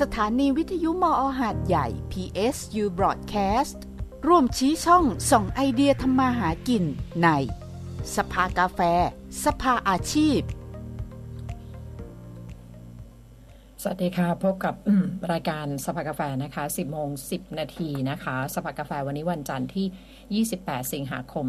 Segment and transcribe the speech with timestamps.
[0.00, 3.78] สถานีวิทยุมออหาดใหญ่ PSU Broadcast
[4.26, 6.84] ร่วมชี้ช่องส่องไอเดียทำมาหากิน
[7.22, 7.28] ใน
[8.16, 8.80] สภากาแฟ
[9.44, 10.40] สภาอาชีพ
[13.82, 14.74] สวัสดีค่ะ พบกับ
[15.32, 21.46] รายการสภากาแฟนะคะ 10โมง10 นาทีนะคะ สภากาแฟวันนี้วันจันทร์ที่ 28 สิงหาคม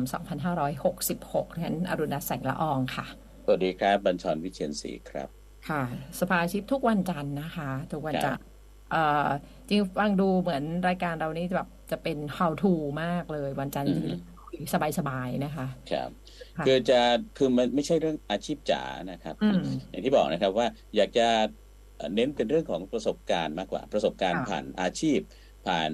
[0.79, 3.05] 2566นั้นอรุณาแสงละอองค่ะ
[3.45, 5.83] สวัสดีครับ บัญชรวิเชียนศรีครับ ค่ะ
[6.19, 8.43] สภาอาชีพทุกวันจันทร์นะคะ ทุกวันจันทร์
[8.91, 9.27] เอ่อ
[9.69, 13.95] จริงฟังดูเหมือนรายการเรานี่แบบจะเป็น how to มากเลยวันจันทร์
[14.97, 16.09] สบายๆนะคะครับ
[16.65, 16.99] คือจะ
[17.37, 19.35] คือมันไม่ใช่เรื่องอาชีพจ๋านะครับ
[19.89, 21.27] อย่างที่บอกนะครับว่าอยากจะ
[22.15, 25.19] เน้นเป็นเรื่องของประสบการณ์มากกว่าประสบการณ์ผ่านอาชีพ
[25.67, 25.91] ผ่าน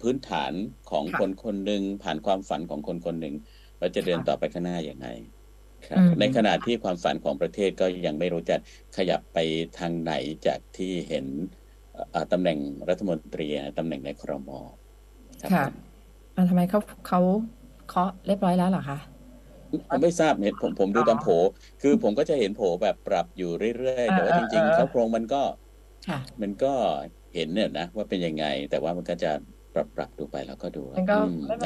[0.00, 0.52] พื้นฐาน
[0.90, 3.34] ของคนคนหนึ่งผ่านความฝันของคนคนหนึ่ง
[3.78, 5.08] ว่าจะเดินต่อไปข้างหน้าอย่างไร
[5.86, 8.56] ครับในขณะที่ความฝันของประเทศก็ยังไม่รู้จะ
[8.96, 9.38] ขยับไป
[9.78, 10.12] ทางไหน
[10.46, 11.26] จากที่เห็น
[12.32, 13.46] ตำแหน่งรัฐมนตรี
[13.78, 14.50] ตำแหน่งในครม
[15.54, 15.66] ค่ะ
[16.50, 17.20] ทำไมเขาเขา
[17.88, 18.98] เคาะเรียบร้อยแล้วเหรอคะ
[19.88, 21.28] ผมไม่ทราบเนี่ยผมผมดูตามโผ
[21.82, 25.42] คือผมก็จะเห็นโผแบบปรับอยู่เรื่อยๆแต่ว่าจริงๆเขาโครงมันก็
[26.42, 26.72] มันก็
[27.34, 29.30] เห็นเนี่ยนะว่าเป็นยังไง แต่ว่ามันก็จะ
[29.74, 31.18] ปรับปรับดูไปแล้วก็ดูมันก็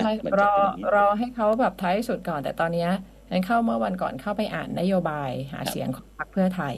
[0.05, 0.55] ไม่เป็นไรรอ
[0.95, 2.91] รอให้เขาแบบท้ายสุดก่อน แต่ตอนเนี้ย
[3.33, 6.75] ฉันเข้าเมื่อวันก่อนเข้าไปอ่านนโยบายหาเสียงของพรรคเพื่อไทย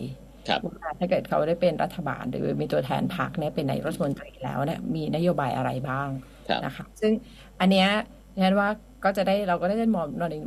[0.99, 6.09] ถ้าเกิดเขาได้เป็นรัฐบาล หรือมีตัวแทนพรรคเนี่ยเป็นนายกรัฐมนตรีแล้วเนี่ยมีนโยบายอะไรบ้าง
[6.65, 7.13] นะคะซึ่ง
[7.61, 7.89] อันเนี้ย
[8.45, 8.69] ฉันว่า
[9.05, 9.87] ก็จะได้เราก็ได้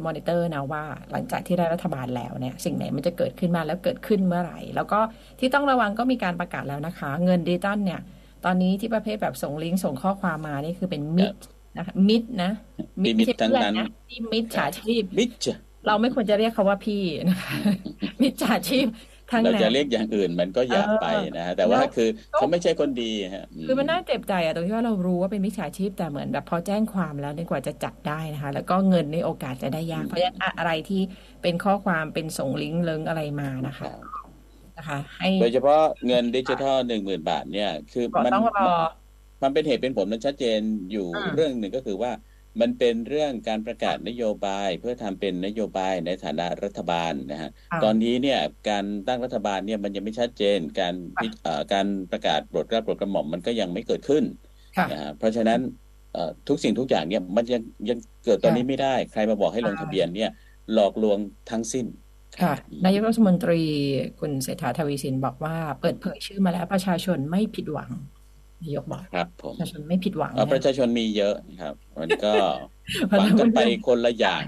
[0.06, 5.00] มอนิเตอร์นะว่า หลังจากที่ได้รัฐบาลแล้วเนี่ยสิ่งไหนมันจะเกิดขึ้นมาแล้วเกิดขึ้นเมื่อไหร่ แล้วก็
[5.40, 8.02] ที่ต้องระวังก็มีการประกาศแล้วนะคะ เงินดิจิตอลเนี่ย
[8.46, 11.32] ตอนนี้ที่ประเภทแบบส่งลิงก์ส่งข้อความมานี่คือเป็นมิด
[11.78, 12.52] นะคะมิดนะ
[13.04, 13.76] มิดทั้งนั้น
[14.08, 15.30] ที่มิดฉาชีพมิด
[15.88, 17.56] เราไม่ควรจะเรียกเขาว่าพี่นะคะ
[18.22, 18.88] มิจฉาชีพ
[19.32, 31.02] ทั้งนั้นเราจะเรียกอย่างอื่นมันก็อยากไปนะแต่ว่าคือเขาไม่ใช่คนดีฮะคือมันน่าเจ็บใจอะตรงที่ว่าเรารู้ว่าเป็นมิจฉาชีพแต่เหมือนแบบพอแจ้งความแล้วในกว่าจะจับได้นะคะ แล้วก็เงินในโอกาสจะได้ยากเพราะฉะนั้นอะไรที่
[31.42, 33.92] เป็นข้อความเป็นส่งลิงก์เลิงอะไรมานะคะ
[34.78, 38.34] นะคะให้โดยเฉพาะเงินดิจิทัลหนึ่งหมื่นบาทเนี่ย คือมัน
[39.44, 40.60] มันเป็นเหตุเป็นผลมันชัดเจน
[40.92, 42.12] อยู่เรื่องหนึ่งก็คือว่า
[42.62, 47.50] มันเป็นเรื่องการประกาศนโยบายเพื่อทำเป็นนโยบายในฐานะรัฐบาลนะฮะ
[47.84, 50.96] ตอนนี้เนี่ยการตั้งรัฐบาลเนี่ยมันยังไม่ชัดเจน การ
[51.74, 54.24] การประกาศปลดกล้าปลดกระหม่อมมันก็ยังไม่เกิดขึ้น
[54.92, 55.60] นะฮะเพราะฉะนั้น
[56.48, 60.32] ทุกสิ่งทุกอย่างเนี่ยมันยังยังเกิดตอนนี้ไม่ได้ ใครมาบอกให้ลงทะเบียนเนี่ย
[60.74, 61.18] หลอกลวง
[61.52, 61.86] ทั้งสิ้น
[62.42, 62.54] ค่ะ
[62.86, 63.62] นายกรัฐมนตรี
[64.20, 67.92] คุณเศรษฐาทวีสินบอกว่าเปิดเผยชื่อมาแล้วประชาชนไม่ผิดหวัง
[68.64, 72.34] นายกบอกครับผมประชาชนไม่ผิดหวังประชาชนมีเยอะครับ มันก็
[73.10, 74.44] หวังกันไปคนละอย่าง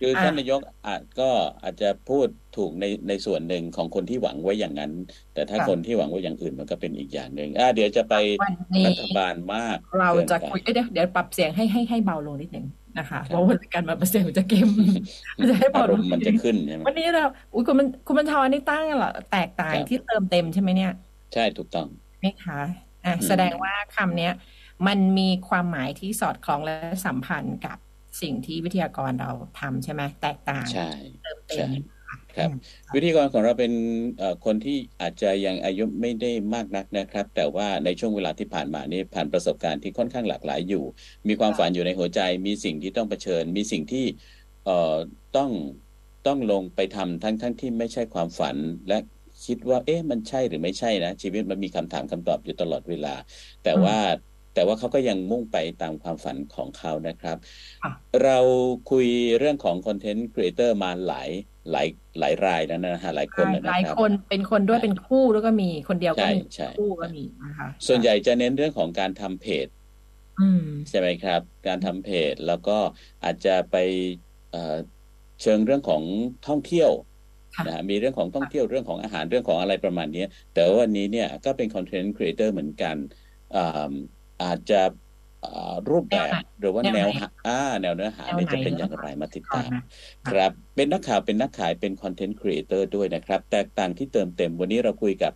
[0.00, 1.30] คือท่านนายกอาจก็
[1.62, 2.26] อาจจะพูด
[2.56, 4.92] ถูกในในส่วนหนึ่งของคนที่หวังไว้อย่างนั้น
[5.34, 8.14] แต่ถ้าคนที่หวังไว้อย่างอื่นมันก็เป็นอีกอย่างหนึ่งอ่าเดี๋ยวจะไป
[8.86, 12.66] รัฐบาลมาก เราจะคุยเดี๋ยวเดี๋ยวปรับเสียงให้ให้ให้เบาลงนิดหนึ่ง
[12.98, 14.68] นะคะเพราะว่าการมาเสียงจะเกม
[15.38, 20.92] มันจะให้เบาลงมันจะขึ้นใช่ไหมวันนี้เราอุ้ยคุณมันคุณมันทอนี่ตั้งเหรอแตกต่างที่เติมเต็มใช่ไหมเนี่ย
[21.34, 21.86] ใช่ถูกต้อง
[22.20, 22.89] ไหมคะอะ
[23.26, 24.32] แสดงว่าคำเนี้ย
[24.86, 27.78] มันมีความหมายที่สอดคล้องและสัมพันธ์กับ
[28.22, 29.30] สิ่งที่วิทยากรเรา
[29.60, 30.90] ทำใช่ไหมแตกต่างใช่
[31.22, 31.70] เติมเต็ม
[32.36, 32.50] ครับ
[32.94, 33.72] วิทยากรของเราเป็น
[34.44, 40.84] คนที่อาจจะยังอายุไม่ได้มากนักนะครับ แต่ว่าในช่วงเวลาที่ผ่านมานี่ผ่านประสบการณ์ที่ค่อนข้างหลากหลายอยู่
[41.28, 44.04] มีความฝันอยู่ในหัวใจ มีสิ่งที่ต้องเผชิญ มีสิ่งที่
[44.64, 44.94] เอ่อ
[45.36, 45.50] ต้อง
[46.26, 48.56] ต้องลงไปทำทั้งทั้งที่ไม่ใช่ความฝัน
[48.88, 48.98] และ
[49.46, 53.14] คิดว่า เอ๊ะมันใช่หรือไม่ใช่นะ ชีวิตมันมีคำถามคำตอบอยู่ตลอดเวลา
[53.64, 53.98] แต่ว่า
[54.54, 57.36] แต่ว่าเขาก็ยังมุ่งไปตามความฝันของเขานะครับ
[58.24, 58.38] เรา
[58.90, 59.06] คุย
[59.38, 61.30] เรื่องของคอนเทนต์ครีเอเตอร์มาหลาย
[61.72, 61.88] หลาย
[62.20, 66.38] หลายรายแล้วนะฮะหลายคนนะครับหลายคนเป็นคนด้วยเป็นคู่แล้วก็มีคนเดียวก็มี
[66.78, 69.66] คู่ก็มีนะคะส่วนใหญ่จะเน้นเรื่องของการทำเพจ
[70.88, 72.78] ใช่ไหมครับ การทำเพจแล้วก็
[73.24, 73.76] อาจจะไป
[75.42, 76.02] เชิงเรื่องของ
[76.46, 76.90] ท่องเที่ยว
[77.66, 80.24] นะมีเรื่องของท่องเที่ยวเรื่องของอาหารเรื่องของอะไรประมาณนี้
[80.54, 82.96] แต่ว่าวันนี้เนี่ยก็เป็น content creator เหมือนกัน
[84.42, 84.80] อาจจะ
[85.90, 87.08] รูปแบบหรือว่าแนว
[87.48, 89.70] อ่าแนวเนื้อหาเนี่ยจะเป็นอย่างไรมาติดตาม
[90.30, 95.32] ครับเป็นนักข่าวเป็นนักขายเป็น content creator ด้วยนะครับ แตกต่างที่เติมเต็มวันนี้เราคุยกับ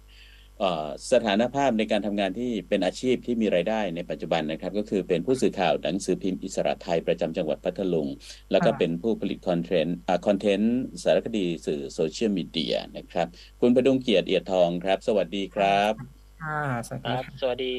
[1.12, 8.08] สถานภาพในการทำงานที่เป็นอาชีพที่มีรายได้ในปัจจุบันนะครับ ก็คือเป็นผู้สื่อข่าวหนังสือพิมพ์อิสระไทยประจำจังหวัดพัทลุง
[8.50, 13.26] แล้วก็เป็นผู้ผลิต content content สารคดีสื่อโซเชียลมีเดียนะครับ
[13.60, 15.92] คุณประดุงเกียรติเอียดทองครับ สวัสดีครับ
[16.42, 17.74] ค่ะสวัสดีครับ สวัสดี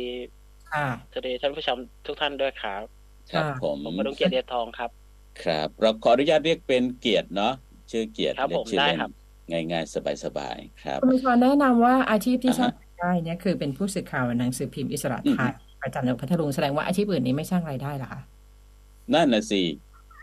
[0.71, 2.83] ค่ะสวัสดีท่านผู้ชมทุกท่านด้วยครับ
[3.31, 4.89] ครับผมประดุงเกียรติเอียดทองครับ
[5.44, 7.54] ครับ เราขออนุญาตเรียกเป็นเกียรติเนาะ
[7.92, 9.12] ชื่อเกียรติครับผมได้ครับ
[9.51, 12.71] ง่ายๆ สบายๆครับคุณชวนแนะนำว่าอาชีพที่ชอบ
[13.01, 15.51] ได้เนี่ยคือเป็นผู้สื่อข่าวหนังสือพิมพ์อิสระไทย
[15.81, 18.21] ประจำจังหวัดพัทลุงแสดงว่าอาชีพอื่นนี้ไม่สร้างรายได้หรอคะ
[19.13, 19.62] นั่นน่ะสิ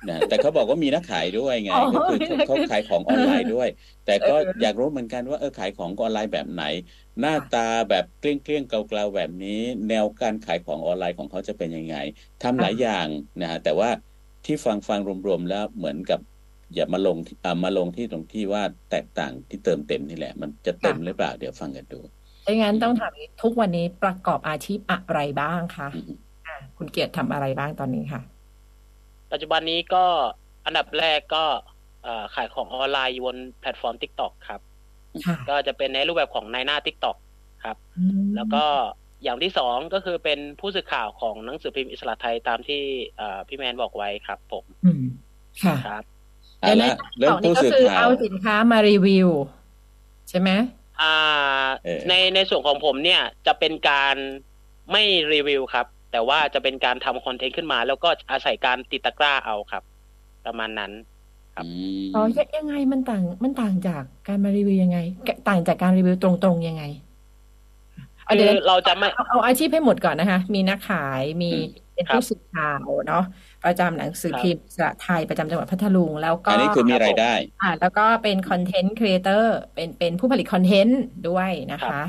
[0.08, 3.68] นะแต่เขาบอกว่ามีนักขายด้วยไงก็คือเขาขายของออนไลน์ด้วย
[4.06, 6.64] แต่ก็อยากรู้เหมือนกันว่าเออขายของออนไลน์แบบไหน
[7.20, 11.96] หน้าตาแบบเกลี้ยงเกลี้ยงเกลาๆแบบนี้ แนวการขายของออนไลน์ของเขาจะเป็นยังไง
[12.42, 13.06] ทำหลายอย่าง
[13.40, 13.90] นะฮะแต่ว่า
[14.44, 16.20] ที่ฟังฟังรวมๆแล้วเหมือนกับ
[16.74, 22.00] อย่ามาลงอ่ามาลงที่ตรงที่ว่าแตกต่างที่เติมเต็มนี่แหละ มันจะเต็มหรือเปล่าเดี๋ยวฟังกันดู
[22.46, 25.88] ดังนั้นต้องถามทุกวันนี้ประกอบอาชีพอะไรบ้างคะ
[26.78, 28.22] คุณเกียรติทำอะไรบ้างตอนนี้ค่ะ
[29.32, 30.04] ปัจจุบันนี้ก็
[30.66, 31.44] อันดับแรกก็
[32.34, 34.60] ขายของออนไลน์บนแพลตฟอร์ม TikTok ครับ
[35.48, 37.16] ก็จะเป็นในรูปแบบของนายหน้า TikTok
[37.64, 37.76] ครับ
[38.36, 38.64] แล้วก็
[39.22, 42.82] อย่างที่สองก็คือเป็นผู้สื่อข่าวของหนังสือพิมพ์อิสระไทยตามที่
[43.48, 44.64] พี่แมนบอกไว้ครับ ผม
[45.64, 46.04] ค่ะครับ
[46.62, 46.84] เดี๋ยวใน
[47.28, 49.28] ตอกนี้ก็คือเอาสินค้ามารีวิว
[50.28, 50.50] ใช่ไหม
[51.00, 51.64] อ่า
[52.08, 54.16] ในในส่วนของผมเนี่ยจะเป็นการ
[54.90, 55.02] ไม่
[55.34, 59.82] รีวิวครับ แต่ว่าจะเป็นการทำคอนเทนต์ขึ้นมา แล้วก็อาศัยการติดตะกร้าเอาครับ
[60.46, 60.92] ประมาณนั้น
[61.54, 61.64] ครับ
[62.14, 62.22] อ๋อ
[62.56, 64.98] ยังไงมันต่างมันต่างจากการมารีวิวยังไง
[65.48, 66.84] ต่างจากการรีวิวตรงๆยังไง
[68.28, 71.50] คือเราจะไม่เอาอาชีพให้หมดก่อนนะคะ มีนักขายมี
[71.94, 73.24] เป็นผู้สื่อข่าวเนาะ
[73.64, 77.32] ประจำหนังสือพิมพ์สารไทยประจำจังหวัดพัทลุง แล้วก็อันนี้คือมีรายได้
[77.62, 82.00] อ่า แล้วก็เป็น content creator เป็นเป็นผู้ผลิต content ด้วยนะคะ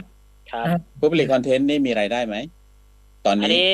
[0.52, 2.36] ครับผู้ผลิต content นี่มีรายได้ไหม
[3.26, 3.72] ตอนนี้อันนี้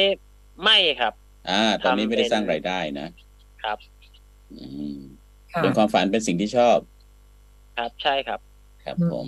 [0.63, 1.13] ไม่ครับ
[1.49, 3.07] อ่า ตอนนี้ไม่ได้สร้างรายได้นะ
[3.63, 3.77] ครับ
[4.53, 4.97] อืม
[5.63, 6.77] เป็นความฝันเป็นสิ่งที่ชอบ
[7.77, 8.39] ครับใช่ครับ
[8.85, 9.27] ครับผม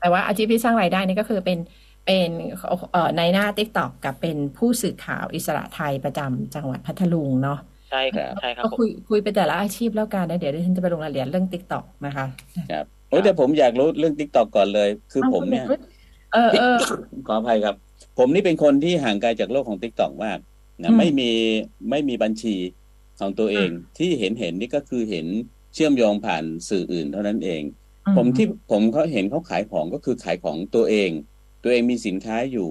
[0.00, 1.58] แต่ว่าอาชีพที่สร้างรายได้นี่ก็คือเป็น
[2.08, 2.30] เป็น
[2.92, 7.58] เอ่อนายหน้า TikTok กับเป็นผู้สื่อข่าวอิสระไทยประจำจังหวัดพัทลุงเนาะ
[7.90, 12.26] ใช่ครับใช่ครับก็คุยคุยไปแต่ละอาชีพแล้วกันนะเดี๋ยวดิฉันจะไปลงรายละเอียดเรื่อง TikTok นะคะ
[12.72, 15.64] ครับโอ้แต่ผมอยากรู้เรื่อง TikTok ก่อนเลย คือผมเนี่ย
[16.32, 16.78] เออเออ
[17.26, 17.74] ขออภัยครับ
[18.18, 20.38] ผมนี่เป็นคนที่ห่างไกลจากโลกของ TikTok มาก
[20.82, 21.30] นะไม่มี
[21.90, 22.56] ไม่มีบัญชี
[23.20, 23.68] ของตัวเอง
[23.98, 25.26] ที่เห็นเห็นนี่ก็คือเห็น
[25.74, 27.62] เชื่อมโยงผ่านสื่ออื่นเท่านั้นเอง
[28.16, 31.10] ผมที่ผมเขาเห็นเขาขายของก็คือขายของตัวเอง
[31.62, 32.70] ตัวเองมีสินค้าอยู่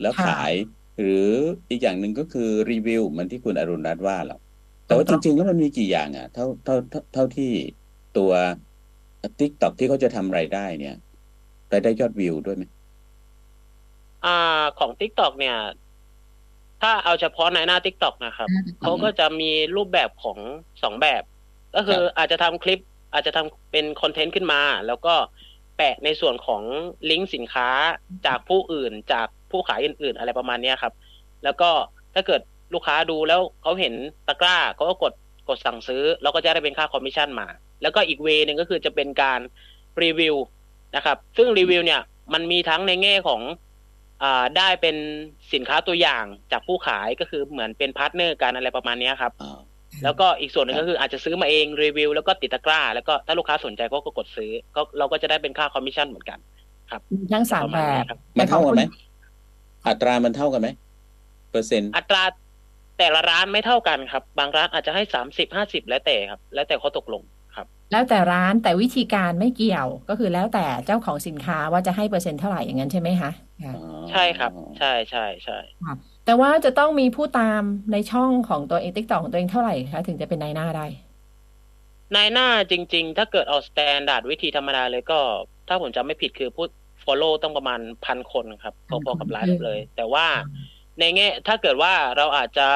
[0.00, 0.52] แล้วขาย
[1.00, 1.28] หรือ
[1.70, 4.40] อีกอย่างหนึ่งก็คือรีวิวเหมือนที่คุณอรุณรัตน์ว่าหรอก
[4.86, 6.76] แต่ว่าจริงๆแล้วมันมีกี่อย่างอะ เท่าเท่า
[7.14, 7.52] เท่าที่
[8.16, 8.32] ตัว
[9.38, 10.96] ทิกตอกที่เขาจะทำรายได้เนี่ย
[11.72, 12.64] รายได้ยอดวิวด้วยไหม
[14.24, 15.56] อ่าของ t ิ k t o k เนี่ย
[16.82, 18.48] ถ้าเอาเฉพาะในหน้า t ิ k t o k นะครับ
[18.80, 20.38] เขาก็จะมีรูปแบบของ
[20.82, 21.22] สองแบบ
[21.74, 22.80] ก็คืออาจจะทำคลิป
[23.12, 25.14] อาจจะทำเป็น content ขึ้นมา แล้วก็
[25.76, 26.62] แปะในส่วนของ
[27.10, 27.68] ลิงก์สินค้า
[28.26, 30.92] จากผู้อื่นจากผู้ขายอื่น ๆ อะไรประมาณนี้ครับ
[31.44, 31.70] แล้วก็
[32.14, 32.40] ถ้าเกิด
[32.74, 33.94] ลูกค้าดูแล้วเขาเห็น
[34.28, 35.12] ตะกร้าเขาก็กด
[35.48, 37.48] กดสั่งซื้อ แล้วก็จะได้เป็นค่าคอมมิชชั่นมา
[37.82, 39.40] แล้วก็อีกเวย์นึงก็คือจะเป็นการ
[40.02, 40.36] รีวิว
[40.96, 42.00] นะครับ ซึ่งรีวิวเนี่ย
[42.34, 43.40] มันมีทั้งในแง่ของ
[44.22, 44.96] อ่าได้เป็น
[45.52, 49.32] สินค้าตัวอย่างจากผู้ขายก็คือเหมือนเป็น partner กันอะไรประมาณนี้ครับ
[50.04, 56.38] แล้วก็อีกส่วนหนึ่งก็คืออาจจะซื้อมาเองรีวิว แล้วก็ติดตะกร้า แล้วก็ถ้าลูกค้าสนใจก็กดซื้อก็เราก็จะได้เป็นค่าคอมมิชชั่นเหมือนกัน
[56.90, 57.02] ครับ
[57.32, 58.04] ทั้งสามแบบ
[58.38, 58.82] มันเท่ากันไหม
[59.86, 60.68] อัตรามันเท่ากันไหม
[61.50, 62.22] เปอร์เซ็นต์อัตรา
[62.98, 67.22] แต่ละร้านไม่เท่ากันครับ บางร้านอาจจะให้สามสิบห้าสิบแล้วแต่ครับ แล้วแต่เขาตกลง
[67.92, 73.30] แล้วแต่ร้านแต่วิธีการไม่เกี่ยวก็คือแล้วแต่เจ้าของสินค้าว่าจะให้เปอร์เซ็นต์เท่าไหร่อย่างนั้นใช่ไหมคะ
[74.10, 75.58] ใช่ครับ ใช่ใช่ใช่
[76.26, 80.86] แต่ว่าจะต้องมีผู้ตามในช่องของตัวเอง TikTok ของตัวเองเท่าไหร่คะถึงจะเป็นนายหน้าได้
[82.16, 85.20] นายหน้าจริง ๆ ถ้าเกิดเอา standard วิธีธรรมดาเลยก็
[85.68, 86.66] ถ้าผมจำไม่ผิดคือผู้
[87.04, 90.26] follow ต้องประมาณพันคนครับพอๆกับไลฟ์เลย แต่ว่า
[91.00, 92.68] ในแง่ถ้าเกิดว่าเราอาจจะ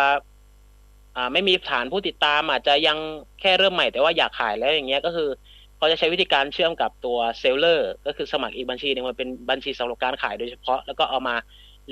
[1.16, 2.98] อ่า ไม่มีฐานผู้ติดตาม อาจจะยัง
[3.40, 5.28] แค่เริ่มใหม่แต่ว่าอยากขายแล้วอย่างเงี้ยก็คือ
[5.76, 11.34] เขาจะใช้วิธีการเชื่อมกับตัว seller ก็คือสมัครอีกบัญชีหนึ่งมันเป็นบัญชีสำหรับการขายโดยเฉพาะ แล้วก็เอามา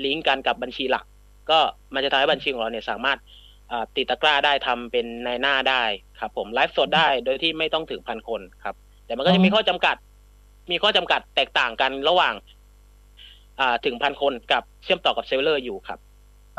[0.05, 1.05] ลิงก์กันกับบัญชีหลัก
[1.51, 1.59] ก็
[1.93, 3.17] มันจะทำให้บัญชีของเราเนี่ยสามารถ
[3.95, 5.83] ติดตะกร้าได้ทำเป็นนายหน้าได้
[6.19, 8.75] ครับผมไลฟ์สดได้โดยที่ไม่ต้องถึงพันคนครับ
[9.05, 9.95] แต่มันก็จะมีข้อจำกัด
[10.71, 12.33] มีข้อจำกัดแตกต่างกันระหว่าง
[13.85, 15.99] ถึงพันคนกับเชื่อมต่อกับ seller อยู่ครับ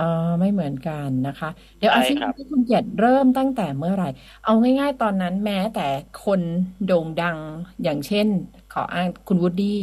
[0.00, 4.08] อ๋อไม่เหมือนกันนะคะ เดี๋ยวอาชีพที่คุณเกียรติเริ่มตั้งแต่เมื่อไหร่
[4.44, 5.88] เอาง่ายๆ ตอนนั้นแม้แต่
[6.24, 6.40] คน
[6.86, 7.38] โด่งดัง
[7.82, 8.26] อย่างเช่น
[8.72, 9.78] ขออ้างคุณวูดดี้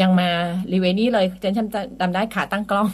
[0.00, 0.30] ยังมา
[0.72, 2.88] รีเวนี่เลยเจนจำจำได้ขาตั้งกล้อง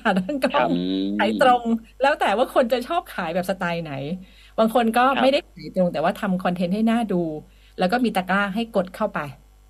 [0.00, 0.70] ขาตั้งกล้อง
[1.18, 1.64] ขายตรง
[2.02, 3.92] แล้วแต่ว่าคนจะชอบขายแบบสไตล์ไหน
[4.58, 7.22] บางคนก็ไม่ได้ขายตรง แต่ว่าทำคอนเทนต์ให้หน้าดู
[7.78, 9.20] แล้วก็มีตะกร้าให้กดเข้าไป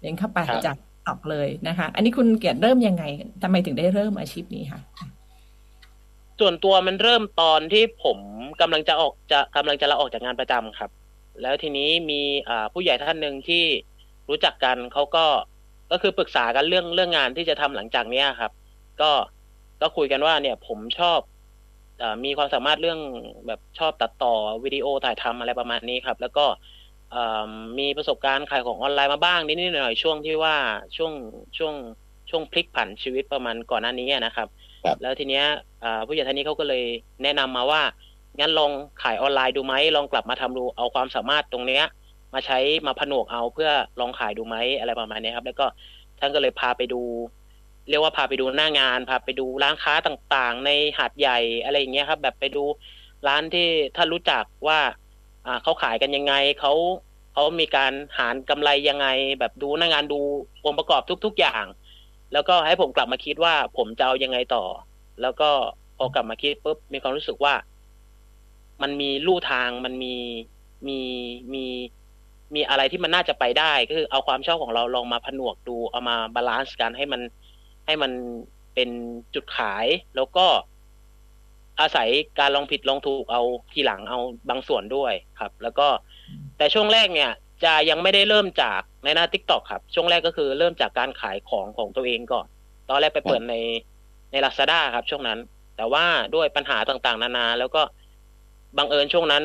[0.00, 3.04] เลี้ยงเข้าไปจากตอกเลยนะคะ อันนี้คุณเกียรติเริ่มยังไง
[3.42, 4.80] ทำไมถึงได้เริ่มอาชีพนี้คะ
[6.40, 8.18] ส่วนตัวมันเริ่มตอนที่ผม
[8.60, 10.90] กำลังจะออกจะกำลังจะลาออกจากงานประจำครับ
[11.42, 13.64] แล้วทีนี้มีอ่าผู้ใหญ่ท่านหนึ่งที่
[14.28, 15.26] รู้จักกันเขาก็
[15.90, 18.52] ก็คือปรึกษากันเรื่องเรื่องงานที่จะทำหลังจากเนี้ยครับ
[19.00, 19.10] ก็
[19.80, 21.18] ก็คุยกันว่าเนี่ยผมชอบ
[22.02, 23.00] อมีความสามารถเรื่อง
[23.46, 26.44] แบบชอบตัดต่อวิดีโอถ่ายทำอะไรประมาณนี้ครับ แล้วก็
[27.78, 30.54] มีประสบการณ์ขายของออนไลน์มาบ้างนิดๆหน่อยๆช่วงที่ว่า
[30.96, 31.12] ช่วง
[31.58, 31.74] ช่วง
[32.30, 34.48] ช่วงพลิกผันชีวิตประมาณก่อนหน้านี้นะครับ
[35.02, 35.44] แล้วทีเนี้ย
[36.06, 36.84] ผู้ใหญ่ท่านนี้เขาก็เลย
[37.22, 37.82] แนะนำมาว่า
[38.38, 41.84] งั้นลองขายออนไลน์ดูไหมลองกลับมาทำดูเอาความสามารถตรงเนี้ย
[42.34, 45.66] มาใช้มาผนวกเอาเพื่อลองขายดูไหมอะไรประมาณนี้ครับ แล้วก็
[46.20, 47.02] ท่านก็เลยพาไปดู
[47.88, 52.64] เรียกว่าพาไปดูหน้างานพาไปดูร้านค้าต่างๆ ในหาดใหญ่อะไรอย่างเงี้ยครับ แบบไปดู
[53.28, 53.66] ร้านที่
[53.96, 54.80] ท่ารู้จักว่า
[55.46, 56.72] อ่าเขาขายกันยังไงเขา
[57.32, 59.06] เขามีการหารกำไรยังไง
[59.40, 60.20] แบบดูหน้างานดู
[60.64, 61.64] องค์ประกอบทุก ๆอย่าง
[62.32, 64.64] แล้วก็ให้ผมกลับมาคิดว่าผมจะเอายังไงต่อ
[65.22, 65.50] แล้วก็
[65.98, 67.54] พอกลับมาคิดปุ๊บมีความรู้สึกว่า
[68.82, 70.14] มันมีลู่ทางมันมี
[70.88, 71.00] มี
[71.54, 71.64] มี
[72.54, 77.20] มีอะไรที่มันน่าจะไปได้ ก็คือเอาความชอบของเราลองมาผนวกดูเอามา balance กันให้มัน
[77.86, 78.12] ให้มัน
[78.74, 78.90] เป็น
[79.34, 80.46] จุดขายแล้วก็
[81.80, 85.88] อาศัยการลองผิดลองถูกเอาทีหลังเอาบางส่วนด้วยครับ แล้วก็
[86.58, 87.30] แต่ช่วงแรกเนี่ย
[87.64, 92.46] จะยังไม่ได้เริ่มจากนายหน้า TikTok ครับ ช่วงแรกก็คือเริ่มจากการขายของของตัวเองก่อน
[92.88, 93.54] ตอนแรกไปเปิดใน
[94.32, 95.38] ในลาซาด้าครับ ช่วงนั้น
[95.76, 97.82] แต่ว่าด้วยปัญหาต่างๆ นานา แล้วก็
[98.78, 99.44] บังเอิญช่วงนั้น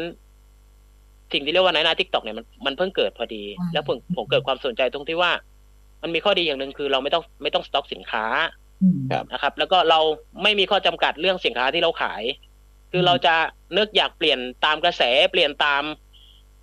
[1.33, 3.43] สิ่งที่เรียกว่านายหน้า TikTok เนี่ยมันมันเพิ่งเกิดพอดี
[3.74, 5.31] แล้วผมผมเกิดความสนใจตรงที่ว่า
[6.01, 8.25] มันมีข้อดีอย่างหนึ่งคือเราไม่ต้องไม่ต้องสต็อกสินค้า
[9.34, 10.00] นะครับ แล้วก็เรา
[10.43, 12.24] ไม่มีข้อจำกัดเรื่องสินค้าที่เราขาย
[12.91, 13.36] คือเราจะ
[13.77, 15.84] นึกอยากเปลี่ยนตามกระแสเปลี่ยนตาม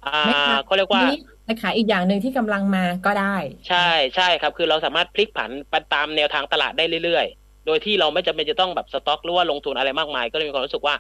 [0.06, 1.02] อ่าเขาเรียกว่า
[1.44, 3.36] ไปขายอีกอย่างหนึ่งที่กำลังมาก็ได้
[3.68, 10.94] ใช่ใช่ครับ คือเราสามารถพลิกผันไปตามแนวทางตลาดได้เรื่อยๆ โดยที่เราไม่จำเป็นจะต้องแบบสต็อก หรือว่าลงทุนอะไรมากมาย ก็เลยมีความรู้สึกว่า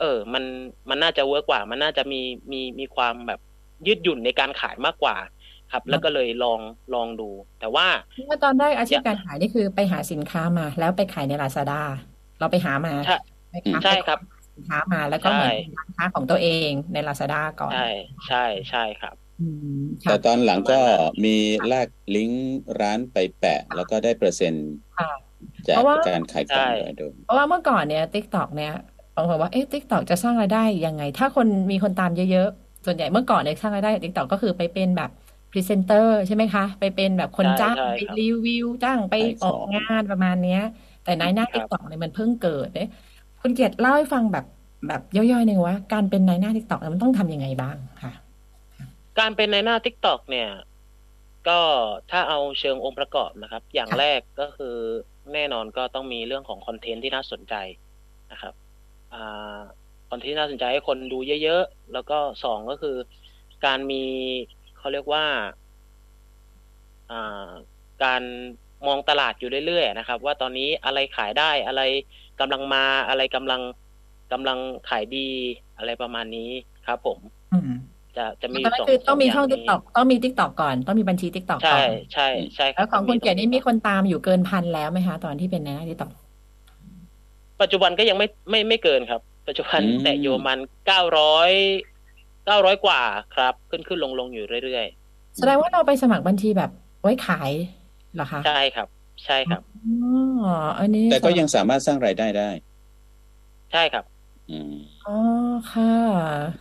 [0.00, 0.44] เออ มัน
[0.88, 2.20] มันน่าจะเวิร์กกว่า มันน่าจะมี
[2.52, 3.40] มีมีความแบบ
[3.86, 5.16] ยืดหยุ่นในการขายมากกว่า
[5.72, 6.60] ครับ แล้วก็เลยลอง
[6.94, 7.28] ลองดู
[7.60, 7.86] แต่ว่า
[8.28, 11.82] ว่าตอนแรกอาชีพการขายนี่คือไปหาสินค้ามา แล้วไปขายในลาซาด้า
[12.38, 12.94] เราไปหามา
[13.84, 14.18] ใช่ครับ
[14.56, 17.88] สินค้ามาแล้วก็เหมือนร้านค้าของตัวเองในลาซาด้าก่อน ใช่
[18.28, 19.14] ใช่ใช่ครับ
[20.02, 20.80] แต่ตอนหลังก็
[21.24, 21.36] มี
[21.68, 24.70] แลกลิงก์ร้านไปแปะ แล้วก็ได้เปอร์เซ็นต์
[25.68, 25.76] จาก
[26.08, 26.66] การขายของ
[26.98, 28.74] โดยเพราะว่าเมื่อก่อนเนี่ย TikTok เนี่ย
[29.16, 35.10] บางคนว่าเอ๊ะ TikTok จะสร้างรายได้ยังไง ถ้าคนมีคนตามเยอะๆ ส่วนใหญ่เมื่อก่อนเนี่ยสร้างรายได้ TikTok ก็คือไปเป็นแบบ
[35.50, 40.62] พรีเซนเตอร์ใช่ไหมคะ ไปเป็นแบบคนจ้างไปรีวิวจ้างไปออกงานประมาณเนี้ย
[41.04, 42.90] แต่นายหน้า TikTok เนี่ยมันเพิ่งเกิดเนี่ย
[43.40, 44.46] คุณเกียรติเล่าให้ฟังแบบ
[44.88, 48.12] แบบย่อยๆหนึ่งว่าการเป็นนายหน้า TikTok มันต้องทำยังไงบ้างค่ะ
[49.18, 50.48] การเป็นนายหน้า TikTok เนี่ย
[51.48, 51.60] ก็
[52.10, 54.76] ถ้าเอาเชิงองค์ประกอบนะครับ อย่างแรกก็คือ
[55.32, 57.54] แน่นอนก็ต้องมีเรื่องของ content ที่น่าสนใจ
[58.32, 58.54] นะครับ
[60.10, 62.96] content น่าสนใจให้คนดูเยอะๆ แล้วก็สองก็คือ
[63.66, 64.04] การมี
[64.80, 65.24] เขาเรียกว่า
[68.04, 68.22] การ
[68.86, 71.82] มองตลาดอยู่เรื่อยๆนะครับ ว่าตอนนี้อะไรขายได้อะไร
[72.40, 73.60] กำลังมาอะไรกำลัง
[74.32, 74.58] กำลัง
[74.88, 75.28] ขายดี
[75.78, 76.50] อะไรประมาณนี้
[76.86, 77.18] ครับ ผม
[78.16, 86.10] จะจะมีสองต้องมีช่อง TikTokต้องมี TikTok ก่อน ต้องมีบัญชี TikTok ก่อนใช่ใช่ใช่แล้วของคุณเกียรตินี่มีคนตามอยู่เกินพันแล้วไหมคะ ตอนที่เป็นนะ TikTok
[87.62, 91.50] ปัจจุบันก็ยังไม่ไม่ไม่เกินครับ ปัจจุบันแต่อยู่มันเก้าร้อย
[92.46, 93.00] เก้าร้อยกว่า
[93.34, 96.70] ครับ ขึ้นขึ้นลงลงอยู่เรื่อยๆ แสดงว่าเราไปสมัครบัญชีแบบ
[97.02, 97.50] ไว้ขาย
[98.14, 98.88] เหรอคะใช่ครับ
[99.24, 100.10] ใช่ครับอ๋
[100.56, 102.50] ออันนี้ แต่ก็ยังสามารถสร้างรายได้ได้
[103.72, 104.04] ใช่ครับ
[105.06, 105.16] อ๋อ
[105.72, 105.92] ค่ะ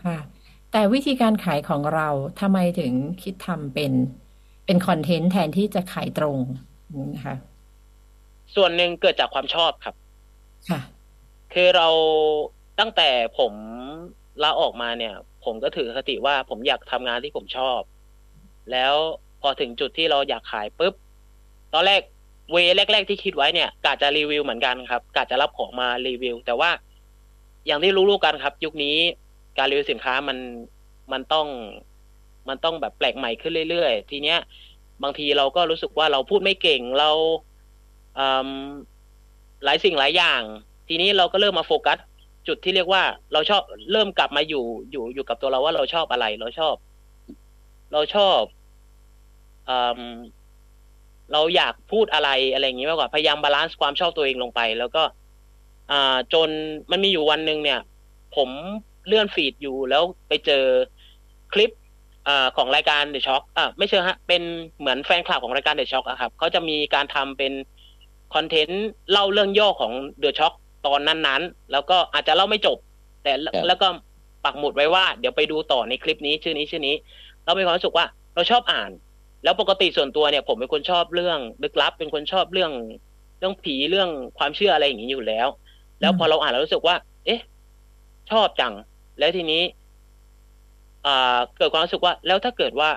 [0.04, 0.18] ค่ะ
[0.72, 2.08] แต่วิธีการขายของเรา
[2.40, 2.92] ทำไมถึง
[3.24, 3.92] คิดทำเป็น
[4.66, 6.38] เป็นคอนเทนต์แทนที่จะขายตรง
[7.16, 7.36] นะคะ
[8.56, 9.96] ส่วนหนึ่งเกิดจากความชอบครับ
[10.70, 10.80] ค่ะ
[11.54, 11.88] คือเรา
[12.80, 13.10] ตั้งแต่
[13.40, 13.54] ผม
[14.44, 15.14] ลาออกมาเนี่ย
[15.46, 17.80] ผมก็ถือคติว่าผมอยากทำงานที่ผมชอบ
[18.72, 18.96] แล้ว
[19.42, 20.94] พอถึงจุดที่เราอยากขายปุ๊บ
[21.74, 22.02] ตอนแรก
[22.52, 26.72] เวแรก ๆ ที่คิดไว้เนี่ยกะจะรีวิวเหมือนกันครับกะจะรับของมารีวิว แต่ว่า
[27.66, 28.98] อย่างที่รู้ๆกันครับ ยุคนี้
[29.58, 30.38] การรีวิวสินค้ามัน
[31.12, 31.48] มันต้อง
[32.50, 34.40] มันต้องแบบแปลกใหม่ขึ้นเรื่อยๆ ทีเนี้ย
[35.04, 37.10] บางทีเราก็รู้สึกว่าเราพูดไม่เก่งเรา
[39.64, 40.42] หลายสิ่งหลายอย่าง
[40.88, 41.98] ทีนี้เราก็เริ่มมาโฟกัส
[42.50, 43.04] จุดที่เรียกว่า
[43.34, 46.76] เราชอบเริ่มกลับมาอยู่อยู่อยู่กับตัวเราว่าเราชอบอะไร เราชอบ
[47.94, 48.42] เราชอบ
[49.70, 49.72] อ
[51.34, 55.04] เราอยากพูดอะไรอะไรอย่างนี้มากกว่าพยายาม balance ความชอบตัวเองลงไป แล้วก็
[55.92, 56.50] อ่าจน
[56.92, 57.80] มันมีอยู่วันหนึ่งเนี่ย
[58.36, 58.50] ผม
[59.08, 60.64] เลื่อน feed อยู่แล้วไปเจอ
[61.54, 61.72] คลิป
[62.28, 64.42] อของรายการ The Shock อ่าไม่เชื่อฮะ เป็น
[64.80, 67.54] เหมือนแฟนคลับของรายการเดอะช็อคอะครับเขาจะมีการทำเป็น
[68.34, 70.54] คอนเทนต์เล่าเรื่องย่อของเดอะช็อค
[70.88, 72.78] ตอนนั้นๆ แล้วก็อาจจะเล่าไม่จบ
[73.24, 73.34] แต่
[73.68, 73.88] แล้วก็
[74.46, 76.96] ปักหมุดไว้ว่า เดี๋ยวไปดูต่อในคลิปนี้ชื่อนี้ชื่อนี้
[77.46, 78.06] เรามีความรู้สึกว่า
[78.36, 78.92] เราชอบอ่าน
[79.44, 82.72] แล้วปกติส่วนตัวเนี่ย ผมเป็นคนชอบเรื่องลึกลับ เป็นคนชอบเรื่อง
[83.40, 85.48] เรื่องผีเรื่องความเชื่ออะไรอย่างนี้อยู่แล้ว
[86.02, 86.96] แล้วพอเราอ่านเรารู้สึกว่า
[87.26, 87.42] เอ๊ะ
[88.32, 88.74] ชอบจัง
[89.20, 89.64] แล้วทีนี้
[91.06, 92.90] อ่า เกิดความรู้สึกว่า แล้วถ้าเกิดว่า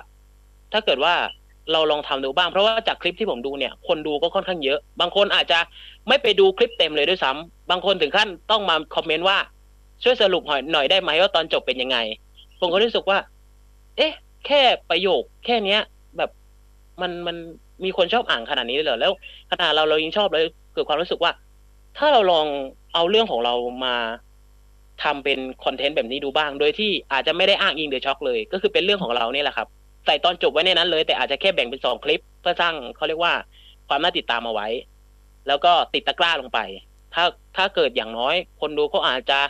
[0.72, 1.14] ถ้าเกิดว่า
[1.72, 5.58] เราลองทำดูบ้าง เพราะว่าจากคลิปที่ผมดูเนี่ย คนดูก็ค่อนข้างเยอะ บางคนอาจจะ
[6.08, 9.38] ไม่ไปดูคลิปเต็มเลยด้วยซ้ำบางคนถึงขั้นต้องมาคอมเมนต์ว่า
[10.02, 10.42] ช่วยสรุป
[10.72, 11.98] หน่อยได้ไหมว่าตอนจบเป็นยังไง
[12.60, 13.18] ผมก็รู้สึกว่า
[13.96, 14.12] เอ๊ะ
[14.46, 15.80] แค่ประโยค แค่เนี้ย
[16.16, 16.30] แบบ
[17.00, 17.36] มันมัน
[17.84, 19.12] มีคนชอบอ่านขนาดนี้เลยเหรอแล้ว
[19.50, 21.32] ขนาดเราเรายังชอบเลยเกิดความรู้สึกว่า
[21.98, 22.46] ถ้าเราลอง
[22.94, 23.54] เอาเรื่องของเรา
[23.84, 23.96] มา
[25.02, 29.68] ทำเป็นคอนเทนต์แบบนี้ดูบ้าง โดยที่อาจจะไม่ได้อ้างอิงเดอะช็อคเลย ก็คือเป็นเรื่องของเราเนี่ยแหละครับ
[30.06, 33.34] ใส่ตอนจบไว้ในนั้นเลย แต่อาจจะแค่แบ่งเป็นสองคลิป เพื่อสร้างเขาเรียกว่า
[33.88, 34.68] ความน่าติดตามเอาไว้
[35.46, 36.58] แล้วก็ติดตะกร้าลงไป
[37.14, 37.24] ถ้า
[37.56, 39.40] ถ้าเกิดอย่างน้อย คนดูเขาอาจจะ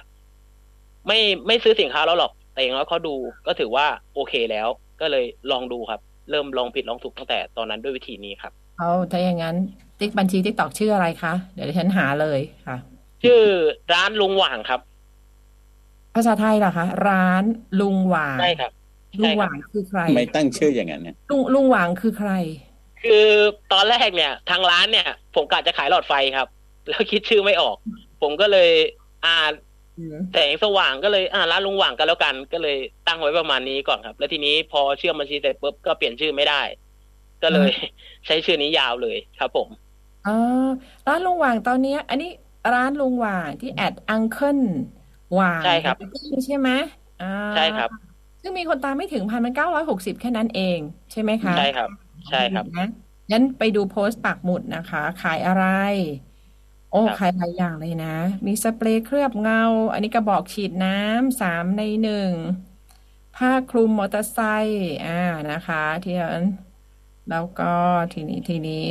[1.06, 3.14] ไม่ไม่ซื้อสินค้าแล้วหรอก แต่อย่างน้อยเขาดู
[3.46, 4.68] ก็ถือว่าโอเคแล้ว
[5.00, 9.56] ก็เลยลองดูครับ เริ่มลองผิดลองถูกตั้งแต่ตอนนั้นด้วยวิธีนี้ครับเอาถ้าอย่างนั้น
[9.98, 12.76] ติ๊กบัญชี TikTok ชื่ออะไรคะเดี๋ยวฉันหาเลยค่ะ
[13.22, 13.40] ชื่อ
[13.94, 14.80] ร้านลุงหว่างครับ
[16.14, 17.44] ภาษาไทยเหรอคะ ร้าน
[17.80, 18.72] ลุงหว่างใช่ครับ
[19.20, 22.32] ลุงหว่างคือใครไม่ตั้งชื่ออย่างนั้นเนี่ยลุงลุงหว่างคือใคร
[23.02, 23.26] คือ
[23.72, 26.48] ตอนแรกเนี่ย ทางร้านเนี่ย ผมกะจะขายหลอดไฟครับ
[26.88, 27.76] แล้วคิดชื่อไม่ออก
[28.22, 28.70] ผมก็เลย
[29.26, 29.52] อ่า
[30.32, 32.76] แสงสว่างก็เลยอ่าร้านลุงหว่างกันแล้วกัน ก็เลย
[33.06, 36.62] ตั้งไว้ประมาณนี้ก่อนครับ แล้วทีนี้พอเชื่อมบัญชีเสร็จปุ๊บก็เปลี่ยนชื่อไม่ได้
[37.42, 37.70] ก็เลย
[38.26, 39.68] ใช้ชื่อนี้ยาวเลยครับ ผม
[40.26, 40.36] อ๋อ
[41.08, 42.30] ร้านลุงหว่างตอนนี้อันนี้
[42.74, 44.60] ร้านลุงหว่างที่แอดอังเคิล
[45.34, 45.96] หว่างใช่ครับ
[46.44, 46.70] ใช่ไหม
[47.54, 47.90] ใช่ครับ
[48.42, 50.78] ซึ่งมีคนตามไม่ถึงพันมันเก้าร้อยหกสิบแค่นั้นเอง
[51.12, 51.90] ใช่ไหมคะ ใช่ครับ
[52.30, 52.88] ใช่ครับนะ
[53.32, 55.64] งั้นไปดูโพสต์ปักหมุดนะคะ ขายอะไร
[56.90, 62.30] โอ้ขายหลายอย่างเลยนะ มีสเปรย์เคลือบเงา อันนี้กระบอกฉีดน้ำสามในหนึ่ง
[63.36, 65.22] ผ้าคลุมมอเตอร์ไซค์อ่า
[65.52, 66.46] นะคะที่นั้น
[67.30, 67.72] แล้วก็
[68.12, 68.84] ทีนี้ทีนี้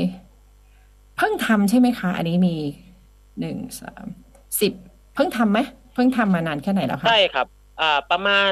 [1.17, 2.55] เพิ่งทำใช่ไหมคะ อันนี้มี
[3.39, 4.05] หนึ่งสาม
[4.59, 4.73] สิบ
[5.15, 5.59] เพิ่งทำไหม
[5.93, 7.47] เพิ่งทำมานานแค่ไหนแล้วคะใช่ครับ
[7.81, 8.51] อ่า ประมาณ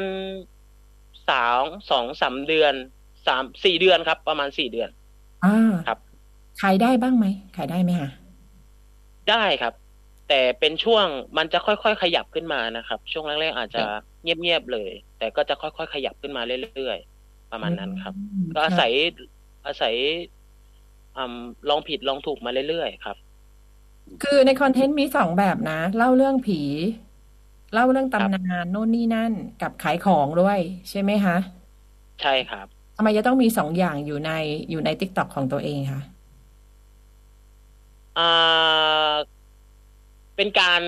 [1.29, 1.57] สาว
[1.91, 2.73] สองสามเดือน
[3.27, 4.89] สามสี่เดือนครับ ประมาณสี่เดือน
[5.45, 5.99] อ่าครับ
[6.61, 7.25] ขายได้บ้างไหม
[7.57, 8.09] ขายได้ไหมคะ
[9.29, 9.73] ได้ครับ
[10.29, 11.05] แต่เป็นช่วง
[11.37, 13.83] มันจะค่อยๆขยับขึ้นมานะครับ ช่วงแรกๆอาจจะ
[14.23, 16.41] เงียบๆเลย แต่ก็จะค่อยๆขยับขึ้นมา
[16.75, 18.13] เรื่อยๆประมาณนั้นครับ
[18.53, 18.91] ก็อาศัย
[19.67, 19.95] อาศัย
[21.17, 23.17] ลองผิดลองถูกมาเรื่อยๆครับ
[24.23, 26.61] คือในคอนเทนต์มีสองแบบนะ เล่าเรื่องผี
[27.73, 31.37] เล่าเรื่องตำนานโน่นนี่นั่นกับขายของด้วย ใช่ไหมคะ
[32.21, 34.31] ใช่ครับทำไมจะต้องมีสองอย่างอยู่ใน
[34.69, 36.01] อยู่ใน TikTok ของตัวเองคะ
[38.17, 39.13] อ่า
[40.35, 40.81] เป็นการ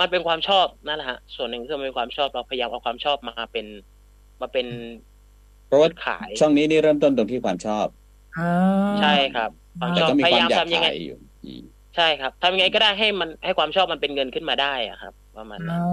[0.00, 3.66] มันเป็นความชอบนั่นแหละฮะส่วนหนึ่งคือเป็นความชอบเราพยายามเอาความชอบมาเป็น
[4.40, 4.66] มาเป็น
[5.66, 7.86] เพราะว่าขายช่องนี้นี่เริ่มต้นตรงที่ความชอบ
[9.00, 11.18] ใช่ครับความชอบพยายามทำยังไงอยู่
[11.96, 15.88] ใช่ครับทำยังไงก็ได้ให้มันให้ความชอบมันเป็นเงินขึ้นมาได้อะครับประมาณนั้นอ๋อ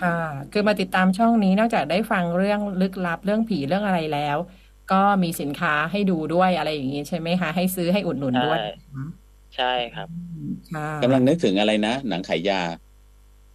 [0.00, 0.16] ค่ะ
[0.52, 4.38] คือมาติดตามช่องนี้นอกจากได้ฟังเรื่องลึกลับเรื่องผีเรื่องอะไรแล้ว
[4.92, 8.58] ก็มีสินค้าให้ดูด้วยอะไรอย่างนี้ใช่ไหมคะ ให้ซื้อให้อุดหนุนด้วย
[9.56, 10.08] ใช่ครับ
[11.02, 12.60] กำลังนึกถึงอะไรนะหนังขายยา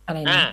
[0.07, 0.43] อะไรนะ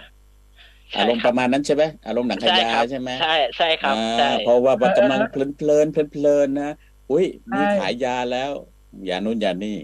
[0.96, 6.72] อารมณ์ประมาณนั้นใช่ไหมอารมณ์หนังขายยาใช่ไหมใช่ใช่ครับใช่เพราะว่ากำลังเพลินเพลินเพลินนะ
[7.10, 8.50] อุ้ยมีขายยาแล้ว
[9.08, 9.76] ยานู่นยานี่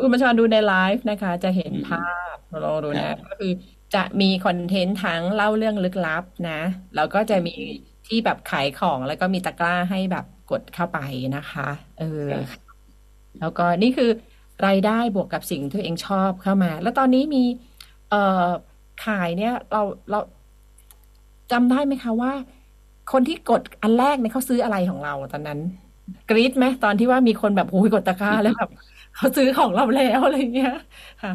[0.00, 3.52] คุณมาชอนดูในไลฟ์นะคะ จะเห็นภาพลองดูนะ ก็คือ
[3.94, 6.60] จะมีคอนเทนต์ทั้งเล่าเรื่องลึกลับนะ
[6.96, 7.54] แล้วก็จะมี
[8.06, 10.98] ที่แบบขายของแล้วก็มีตะกร้าให้แบบกดเข้าไป
[11.36, 12.28] นะคะ เออ
[13.40, 14.10] แล้วก็นี่คือ
[14.66, 17.44] รายได้บวกกับสิ่งที่ตัวเองชอบเข้ามา แล้วตอนนี้มี
[18.10, 18.46] เอ่อ
[19.06, 20.20] ขายเนี่ยเราเรา
[21.52, 22.32] จำได้ไหมคะว่า
[23.12, 25.60] คนที่กดอันแรกเนี่ยเขาซื้ออะไรของเราตอนนั้น
[26.30, 28.70] กรี๊ดไหมตอนที่ว่ามีคนแบบโอ้ยกดตะกร้าแล้วแบบ
[29.16, 30.74] เขาซื้อของเราแล้วอะไรเงี้ย
[31.22, 31.34] ค่ะ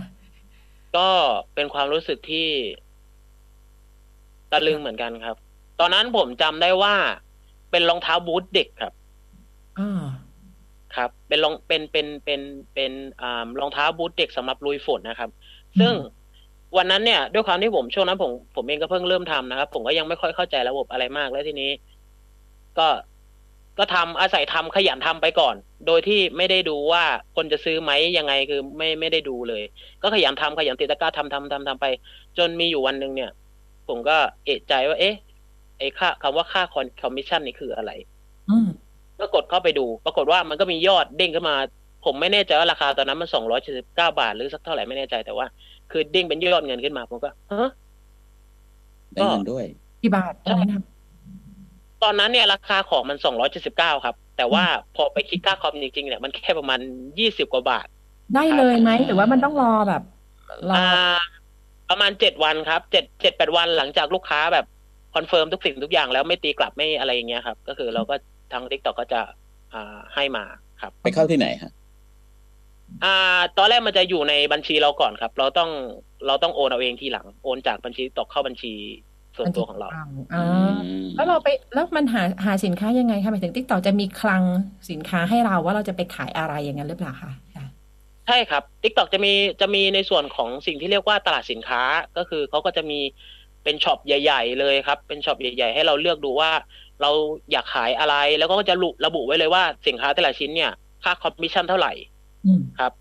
[0.98, 1.08] ก็
[1.56, 2.48] เป็นความรู้สึกที่
[4.52, 5.36] ตะลึงเหมือนกันครับ
[5.80, 6.96] ตอนนั้นผมจำได้ว่า
[7.72, 8.94] เป็นรองเท้าบูทเด็กครับ
[9.80, 9.82] อ
[10.96, 12.42] ครับ เป็นรองเป็นเป็นเป็น
[12.74, 15.30] เป็นอ่ารองเท้าบูทเด็กสำหรับลุยฝนนะครับ
[15.80, 15.94] ซึ่ง
[16.78, 21.72] วันนั้นเนี่ย ด้วยความที่ผมช่วงนั้นผมผมเองก็เพิ่งเริ่มทำนะครับ ผมก็ยังไม่ค่อยเข้าใจระบบอะไรมากแล้วทีนี้
[22.78, 22.88] ก็
[23.78, 25.56] ก็ทำอาศัยทำขยันทำไปก่อน
[25.88, 27.04] โดยที่ไม่ได้ดูว่า
[27.36, 29.64] คนจะซื้อไหมยังไงคือไม่ไม่ได้ดูเลย
[30.04, 31.86] ก็ขยันทำขยันติดตะกร้าทำทำทำทำไป
[32.38, 33.32] จนมีอยู่วันหนึ่งเนี่ย
[33.88, 35.16] ผมก็เอะใจว่าเอ๊ะ
[35.80, 37.92] ไอ้ค่าคำว่าค่าคอนคอมมิชชั่นนี่คืออะไร
[38.50, 38.68] อืม
[39.20, 41.56] ก็กดเข้าไปดู ปรากฏว่ามันก็มียอดเด้งขึ้นมา
[42.06, 45.46] ผมไม่แน่ใจว่าราคาตอนนั้นมันสองร้อยเจ็ดสิบเก้าบาท หรือสักเท่าไหร่ไม่แน่ใจแต่ว่า
[45.92, 47.66] คือเด้งเป็นยอดเงินขึ้นมาผมก็เฮ้
[49.14, 49.66] ได้เงินด้วย
[50.02, 50.56] กี่บาทใช่
[52.04, 54.64] ตอนนั้นเนี่ยราคาของมันสองร้อยเจ็ดสิบเก้าครับ แต่ว่า
[54.96, 56.80] พอไปคิดค่าคอมจริงๆเนี่ยมันแค่ประมาณ
[57.20, 57.88] ยี่สิบกว่าบาท
[58.36, 60.04] ได้เลยไหมหรือว่ามันต้องรอแบบ
[60.70, 60.76] รอ
[61.90, 64.66] ประมาณเจ็ดวันครับเจ็ดเจ็ดแปดวันหลังจากลูกค้าแบบ
[65.16, 68.16] confirm ทุกสิ่งทุกอย่างแล้วไม่ตีกลับไม่อะไรอย่างเงี้ยครับ ก็คือเราก็
[68.52, 69.22] ทาง TikTok ก็จะ
[69.74, 70.44] อ่าให้มา
[70.82, 71.72] ครับ ไปเข้าที่ไหนฮะ
[73.04, 75.70] อ่า ตอนแรกมันจะอยู่ในบัญชีเราก่อนครับ เราต้อง
[76.28, 78.74] เราต้องโอนเอาเองทีหลัง โอนจากบัญชี TikTok เข้าบัญชี
[79.38, 79.88] ส่วนตัวของเรา
[80.34, 80.76] อ่า
[81.16, 84.44] แล้วเราไปแล้วมันหาหาสินค้ายังไงคะหมายถึง TikTok จะมีคลัง
[84.92, 87.32] สินค้าให้เราว่าเราจะไปขายอะไรอย่างนั้นหรือเปล่าคะ
[88.28, 91.82] ใช่ครับ TikTok จะมีจะมีในส่วนของสิ่งที่เรียกว่าตลาดสินค้า
[92.18, 93.00] ก็คือเขาก็จะมี
[93.64, 96.52] เป็นช็อปใหญ่ ๆ เลยครับ เป็นช็อปใหญ่ ๆ ให้เราเลือกดูว่า
[97.02, 97.12] เรา
[97.52, 100.72] อยากขายอะไรแล้วก็จะระบุไว้เลยว่าสินค้าแต่ละชิ้นเนี่ย
[101.04, 101.94] ค่าคอมมิชชั่นเท่าไหร่
[102.80, 102.94] ครับ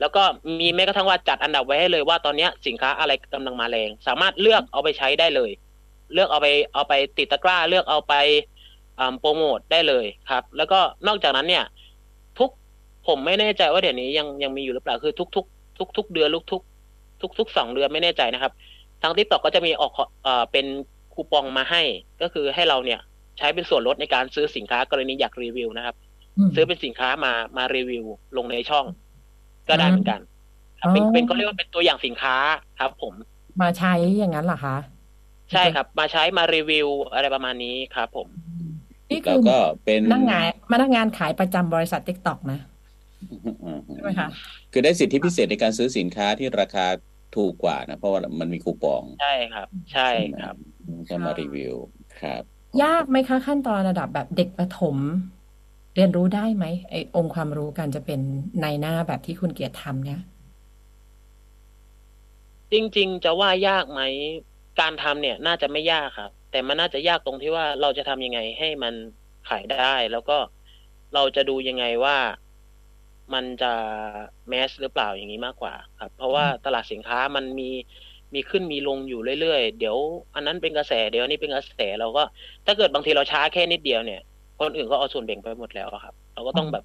[0.00, 0.22] แล้วก็
[0.60, 5.50] มีแม้กระทั่งว่าจัดอันดับไว้ให้เลยว่าตอนนี้สินค้าอะไรกำลังมาแรง สามารถเลือกเอาไปใช้ได้เลย
[6.12, 8.14] เลือกเอาไปเอาไปติดตะกร้า เลือกเอาไป
[9.18, 11.64] โปรโมทได้เลยครับ แล้วก็นอกจากนั้นเนี่ย
[12.38, 12.50] ทุก
[13.06, 15.46] ผมไม่แน่ใจว่าเดี๋ยวนี้ยังยังมีอยู่หรือเปล่าคือทุกทุก
[15.78, 16.62] ทุกทุกเดือนทุกทุก
[17.20, 18.52] ทุกทุกสองเดือนไม่แน่ใจนะครับ
[19.02, 19.92] ทางทิกตอกก็จะมีออก
[20.24, 20.66] เอ่อเป็น
[21.14, 21.82] คูปองมาให้
[22.22, 23.00] ก็คือให้เราเนี่ย
[23.38, 25.96] ใช้เป็นส่วนลดในการซื้อสินค้ากรณีอยากรีวิวนะครับ
[26.54, 28.04] ซื้อเป็นสินค้ามามารีวิว
[28.36, 28.84] ลงในช่อง
[29.68, 30.20] ก็ได้เหมือนกัน
[30.92, 32.34] เป็นเป็นก็เรียกว่าเป็นตัวอย่างสินค้า
[32.80, 33.14] ครับ ผม
[33.62, 34.76] มาใช้อย่างนั้นเหรอคะ
[35.52, 38.28] ใช่ครับ มาใช้มารีวิวอะไรประมาณนี้ครับผม
[39.10, 42.58] นี่คือก็เป็นพนักงานมาพนักงานขายประจำบริษัท TikTok นะ
[43.94, 44.28] ใช่ไหมคะ
[44.72, 46.86] คือได้สิทธิพิเศษในการซื้อสินค้าที่ราคา
[47.36, 50.08] ถูกกว่านะเพราะว่ามันมีคูปอง ใช่ครับ ใช่
[50.40, 50.56] ครับ
[51.08, 51.74] จะมารีวิว
[52.20, 52.42] ครับ
[52.84, 54.96] ยากไหมคะขั้นตอนระดับแบบเด็กประถม
[55.96, 58.20] เรียนรู้ได้ไหมไอ้องค์ความรู้การจะเป็น
[58.60, 60.20] ในหน้าแบบที่คุณเกียรติทำเนี่ย
[62.72, 64.00] จริง ๆ จะว่ายากไหม
[64.80, 68.94] การทำเนี่ยน่าจะไม่ยากครับ แต่มันน่าจะยากตรงที่ว่าเราจะทำยังไงให้มัน
[69.48, 70.36] ขายได้ แล้วก็
[71.14, 72.16] เราจะดูยังไงว่า
[73.34, 73.72] มันจะ
[74.48, 77.70] แมสหรือเปล่าอย่างนี้มากกว่าครับ เพราะว่าตลาดสินค้ามันมี
[78.34, 79.96] มีขึ้นมีลงอยู่เรื่อยๆ เดี๋ยว
[80.34, 82.22] อันนั้นเป็นกระแสเดี๋ยวอันนี้เป็นกระแสเราก็
[82.66, 84.20] ถ้าเกิดบางทีเราช้าแค่นิดเดียวเนี่ย
[84.60, 86.84] คนอื่นก็เอาส่วนแบ่งไปหมดแล้วครับ เราก็ต้องแบบ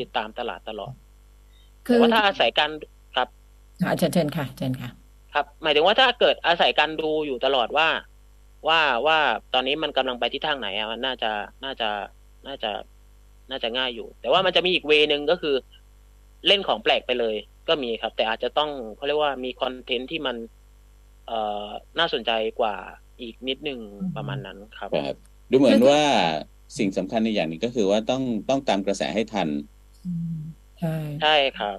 [0.00, 0.92] ติดตามตลาดตลอด
[1.86, 2.70] คือว่าถ้าอาศัยการ
[3.16, 3.28] ครับ
[3.98, 4.88] เชิญเชิญค่ะเชิญค่ะ
[5.34, 7.88] ครับ หมายถึงว่าถ้าเกิดอาศัยการดูอยู่ตลอดว่า
[8.68, 9.18] ว่าว่า
[9.54, 11.32] ตอนนี้มันกำลังไปที่ทางไหนอะมันน่าจะ
[11.64, 11.90] น่าจะ
[12.46, 12.70] น่าจะ
[13.50, 15.54] น่าจะง่ายอยู่ แต่ว่ามันจะมีอีกเวนึงก็คือ
[16.46, 17.36] เล่นของแปลกไปเลย
[17.68, 20.36] ก็มีครับ แต่อาจจะต้องเขาเรียกว่ามีคอนเทนต์ที่มัน
[21.26, 21.66] เอ่อ
[21.98, 22.74] น่าสนใจกว่า
[23.20, 23.80] อีกนิดนึง
[24.16, 25.16] ประมาณนั้นครับครับ
[25.50, 26.02] ดูเหมือนว่า
[26.78, 29.48] สิ่งสำคัญในอย่างนี้ก็คือว่าต้องต้องตามกระแสให้ทัน
[30.80, 31.76] ใช่ใช่ครับ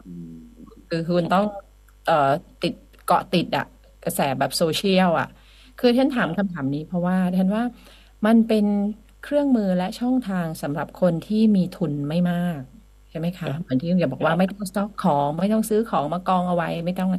[0.90, 1.46] คือคุณต้อง
[2.08, 2.32] เอ่อ
[2.64, 2.74] ติด
[3.12, 3.68] เกาะติดอะ
[4.06, 5.30] กระแสแบบโซเชียลอะ
[5.80, 7.64] คือท่านถามคำถามนี้เพราะว่าท่านว่า
[8.26, 8.66] มันเป็น
[9.24, 12.60] เครื่องมือและช่องทางสำหรับคนที่มีทุนไม่มาก
[13.10, 17.10] ใช่ไหมคะเหมือนที่อย่าบอกว่าไม่ต้องสต็อกของไม่ต้องซื้อของมากองเอาไว้ไม่ต้อง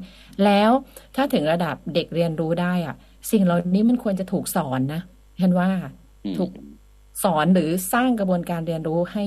[0.44, 0.70] แล้ว
[1.16, 2.94] ถ้าถึงระดับเด็กเรียนรู้ได้อะ
[3.30, 5.00] สิ่งเหล่านี้มันควรจะถูกสอนนะ
[5.38, 5.68] เห็นว่า
[6.38, 6.50] ถูก
[7.24, 9.24] สอนหรือสร้างกระบวนการเรียนรู้ให้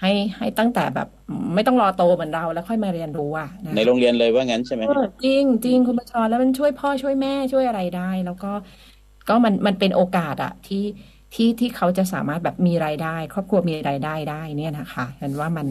[0.00, 1.08] ให้ให้ตั้งแต่แบบ
[1.54, 4.82] ไม่ต้องรอโตเหมือนเราแล้วค่อยมาเรียนรู้อะในโรงเรียนเลยว่างั้นใช่ไหม
[5.24, 8.52] จริงจริงคุณประชรแล้วมันช่วยพ่อช่วยแม่ช่วยอะไรได้ แล้วก็
[9.28, 10.84] ก็มันมันเป็นโอกาสอะที่
[11.34, 15.68] ที่ที่เขาจะสามารถแบบมีรายได้ ครอบครัวมีรายได้ได้เนี่ยนะคะเห็นว่ามัน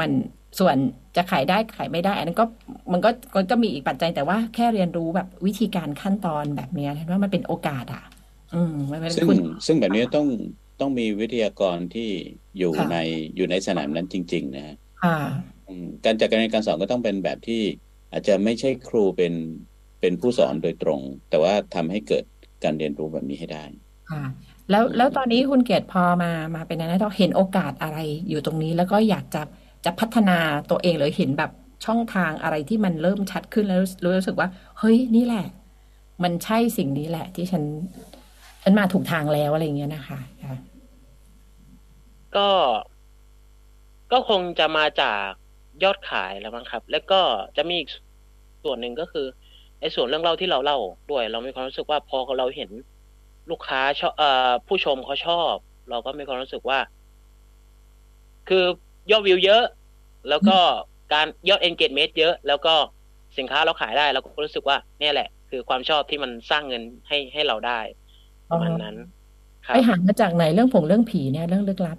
[0.00, 0.10] มัน
[0.58, 0.76] ส่วน
[1.16, 2.44] จะขายได้ขายไม่ได้ อันนั้นก็
[2.92, 3.10] มันก็
[3.50, 8.02] ก็มีอีกปัจจัยแต่ว่าแค่เรียนรู้แบบวิธีการขั้นตอนแบบนี้เห็นว่ามันเป็นโอกาสอะ
[8.54, 8.74] อืม
[9.16, 9.28] ซึ่ง
[9.66, 10.26] ซึ่งแบบนี้ต้อง
[10.82, 12.10] ต้องมีวิทยากรที่
[12.58, 12.96] อยู่ใน
[13.36, 14.76] อยู่ในสนามนั้นจริง ๆ นะฮะ
[16.04, 17.62] การจัดการเรียนการสอนก็ต้องเป็นแบบที่
[18.12, 19.34] อาจจะไม่ใช่ครูเป็น
[20.00, 22.24] เป็นผู้สอนโดยตรง แต่ว่าทำให้เกิด
[22.64, 23.64] การเรียนรู้แบบนี้ให้ได้
[24.10, 24.24] ค่ะ
[24.70, 29.42] แล้วแล้วตอนนี้คุณเกียรติพอมามาเป็นนักเห็นโอกาสอะไรอยู่ตรงนี้ แล้วก็อยากจะ
[29.84, 30.38] จะพัฒนา
[30.70, 31.50] ตัวเองหรือเห็นแบบ
[31.84, 33.80] ช่องทางอะไรที่มันเริ่มชัดขึ้นแล้ว
[34.16, 35.46] รู้สึกว่า เฮ้ยนี่แหละ
[36.22, 37.62] มันใช่สิ่งนี้แหละ ที่ฉัน
[38.62, 40.18] ฉันมาถูกทางแล้วอะไรเงี้ยนะคะ
[42.36, 42.48] ก็
[44.12, 45.26] ก็คงจะมาจาก
[45.84, 47.20] ยอดขายแล้วมั้งครับ แล้วก็
[47.56, 47.88] จะมีอีก
[48.64, 49.26] ส่วนหนึ่งก็คือ
[49.80, 50.78] ไอ้ส่วนเรื่องเล่าที่เราเล่า
[51.10, 52.70] ด้วย เรามีความรู้สึกว่าพอเราเห็น
[53.50, 55.54] ลูกค้าชอบเอ่อผู้ชมเขาชอบ
[55.90, 56.78] เราก็มีความรู้สึกว่า
[58.48, 58.64] คือ
[59.10, 59.62] ยอดวิวเยอะ
[60.28, 60.58] แล้วก็
[61.14, 62.74] การยอด engagement เยอะ แล้วก็
[63.38, 67.80] สินค้าเราขายได้เราก็รู้สึกว่าเนี่ยแหละ คือความชอบที่มันสร้างเงินให้ให้เราได้
[68.50, 68.96] ประมาณนั้น
[69.74, 71.98] ไปหามาจากไหนเรื่องผงเรื่องผีเนี่ยเรื่องลึกลับ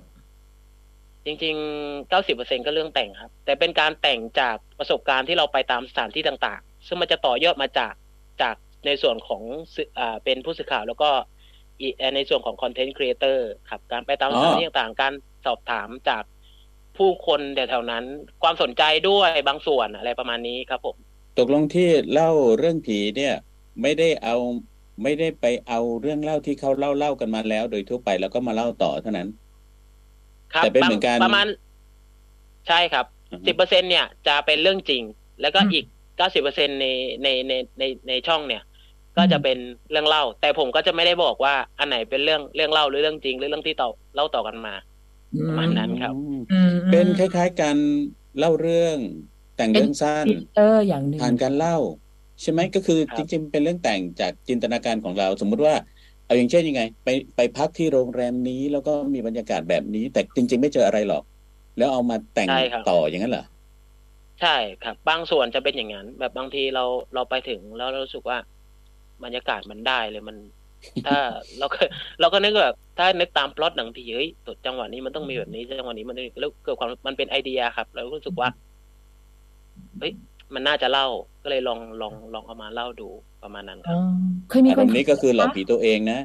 [1.25, 7.93] จริงๆเก้าสิบเปอร์เซ็นก็เรื่องแต่งครับ แต่เป็นการแต่งจากประสบการณ์ที่เราไปตามสถานที่ต่างๆ ซึ่งมันจะต่อยอดมาจาก
[8.41, 8.55] จาก
[8.86, 9.43] ในส่วนของ
[9.99, 11.09] อ่าเป็นผู้สื่อข่าวแล้วก็
[12.15, 15.13] ในส่วนของคอนเทนต์ครีเอเตอร์ครับ การไปตามสถานที่ต่างๆ การ
[15.45, 16.23] สอบถามจาก
[16.97, 18.03] ผู้คนแถวๆนั้น
[18.43, 20.95] ความสนใจด้วยบางส่วนอะไรประมาณนี้ครับผม
[21.39, 23.36] ตกลงที่เล่าเรื่องผีเนี่ย
[23.81, 24.36] ไม่ได้เอา
[25.03, 29.42] ไม่ได้ไปเอาเรื่องเล่าที่เขาเล่าเล่ากันมาแล้ว โดยทั่วไปแล้วก็มาเล่าต่อเท่านั้นครับ
[30.61, 31.45] แต่เป็นเหมือนกันประมาณ
[32.67, 33.05] ใช่ครับ
[33.47, 35.03] สิบเปอร์เซ็นเนี่ย จะเป็นเรื่องจริง
[35.41, 35.85] แล้วก็อีก
[36.17, 36.85] เก้าสิบเปอร์เซ็นใน
[37.23, 38.61] ในในในในช่องเนี่ย
[39.17, 39.57] ก็จะเป็น
[39.91, 44.73] เรื่องเล่า แต่ผมก็จะไม่ได้บอกว่าอันไหนเป็นเรื่องเรื่องเล่าหรือเรื่องจริง หรือเรื่องที่ต่อเล่าต่อกันมา
[45.49, 46.13] ประมาณนั้นครับ
[46.91, 47.77] เป็นคล้ายๆการ
[48.37, 48.97] เล่าเรื่อง
[49.57, 50.25] แต่งเรื่องสั้น
[50.57, 51.77] เอออย่างนึงผ่านการเล่า
[52.41, 55.73] ใช่ไหมก็คือจริงๆเป็นเรื่องแต่งจากจินตนาการของเรา สมมุติว่า
[56.25, 61.23] เอาอย่างเช่นยังไง ไปไปพักที่โรงแรมนี้แล้วก็มีบรรยากาศแบบนี้ แต่จริง ๆ ไม่เจออะไรหรอก
[61.77, 62.49] แล้วเอามาแต่ง
[62.89, 63.45] ต่ออย่างนั้นเหรอ
[64.41, 66.83] ใช่ครับ บางส่วนจะเป็นอย่างนั้น แบบบางทีเรา
[67.13, 68.38] เราไปถึงแล้วเรารู้สึกว่า
[69.23, 70.38] บรรยากาศมันได้เลยมัน
[71.07, 71.19] ถ้า
[71.59, 71.79] เราก็
[72.19, 74.29] เราก็นึกแบบถ้านึกตามพล็อตหนังผีเฮ้ย
[74.65, 78.49] จังหวะนี้มันต้องมีแบบนี้จังหวะนี้มันแล้วเกิดความมันเป็นไอเดียครับเรารู้สึกว่า
[79.99, 80.13] เฮ้ย
[80.53, 81.07] มันน่าจะเล่า
[81.43, 83.09] ก็เลยลองลองลองเอามาเล่าดู
[83.43, 83.97] ประมาณนั้นครับ
[84.49, 86.19] เคยมีคนนี้ก็คือหลอกผีตัวเองนะ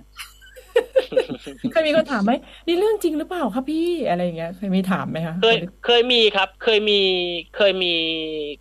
[1.73, 2.33] เคยมีคนถามไหม
[2.67, 7.01] นี่เรื่องจริงหรือเปล่าครับพี่อะไรเงี้ย เคยมีถามไหมคะเคยเคยมีครับ เคยมี
[7.57, 7.95] เคยมี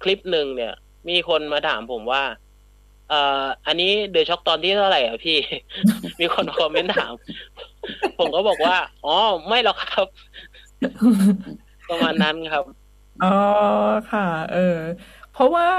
[0.03, 0.73] คลิปหนึ่งเนี่ย
[1.09, 2.23] มีคนมาถามผมว่า
[3.09, 5.37] เอ่ออันนี้เดอะช็อกตอนที่เท่าไหร่อะพี่
[6.19, 7.13] มีคนคอมเมนต์ถาม
[8.19, 8.75] ผมก็บอกว่า
[9.05, 9.15] อ๋อ
[9.47, 10.07] ไม่หรอกครับ
[11.89, 12.63] ประมาณนั้นครับ
[13.23, 13.35] อ๋อ
[14.11, 14.77] ค่ะ เออ
[15.37, 15.69] เพราะว่า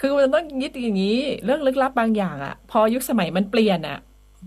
[0.00, 3.98] คือมันต้องยึดอย่างนี้ เรื่องลึกลับบางอย่างอะพอยุคสมัยมันเปลี่ยนอะ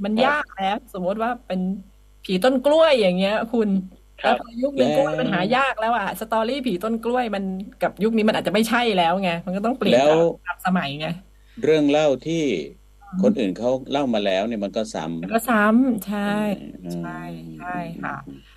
[0.04, 1.60] มันยากแล้ว สมมติว่าเป็น
[2.26, 3.70] ผีต้นกล้วยอย่างเงี้ย คุณ
[4.22, 7.44] แล้วยุคนี้กล้วยมันหายากแล้วอะสตอรี่ผีต้นกล้วยมัน
[7.84, 10.00] กับยุคนี้มันอาจจะไม่ใช่แล้วไงมันก็ต้องเปลี่ยน
[10.46, 11.08] ตามสมัยไง
[11.64, 12.44] เรื่องเล่าที่
[13.24, 16.34] คนอื่นเขาเล่ามาแล้วเนี่ยมันก็ซ้ำก็ซ้ำใช่
[16.96, 17.22] ใช่
[17.60, 18.16] ใช่ค่ะ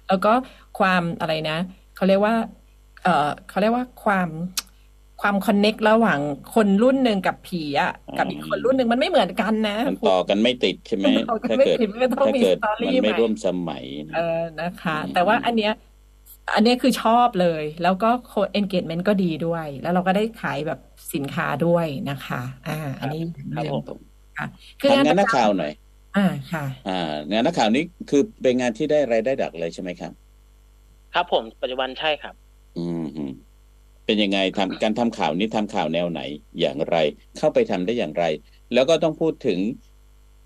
[0.08, 0.32] แล้วก็
[0.78, 1.58] ความอะไรนะ
[1.96, 2.34] เขาเรียกว่า
[3.02, 4.28] เออเขาเรียกว่าความ
[5.22, 6.18] ความคอนเน็กระหว่าง
[6.54, 11.06] คนรุ่นหนึ่งกับผีอะกับอีกคนรุ่นหนึ่งมันไม่เหมือนกันนะ มันต่อกันไม่ติดใช่ไหม
[11.50, 11.76] ถ้าเกิด
[12.18, 13.84] ถ้าเกิดมันไม่ร่วมสมัย
[14.16, 15.72] เออนะคะ แต่ว่าอันเนี้ย
[16.54, 20.80] อันนี้คือชอบเลย แล้วก็โคเอนเกจเมนต์ก็ดีด้วย แล้วเราก็ได้ขายแบบ
[21.14, 23.22] สินค้าด้วยนะคะ อ่า อันนี้
[23.56, 23.82] ครับผม
[24.38, 24.46] ค่ะ
[24.80, 25.72] คืองานนักข่าวหน่อย
[26.16, 30.12] อ่าค่ะ อ่างานนักข่าวนี้คือเป็นงานที่ได้รายได้ดักเลยใช่ไหมครับ
[31.14, 32.34] ครับผมปัจจุบันใช่ครับ
[32.78, 32.86] อื
[33.28, 33.32] ม
[34.08, 36.20] เป็นยังไงทำการทำข่าวนี้ทำข่าวแนวไหน
[36.60, 36.96] อย่างไร
[37.38, 38.24] เข้าไปทำได้อย่างไร
[38.74, 39.58] แล้วก็ต้องพูดถึง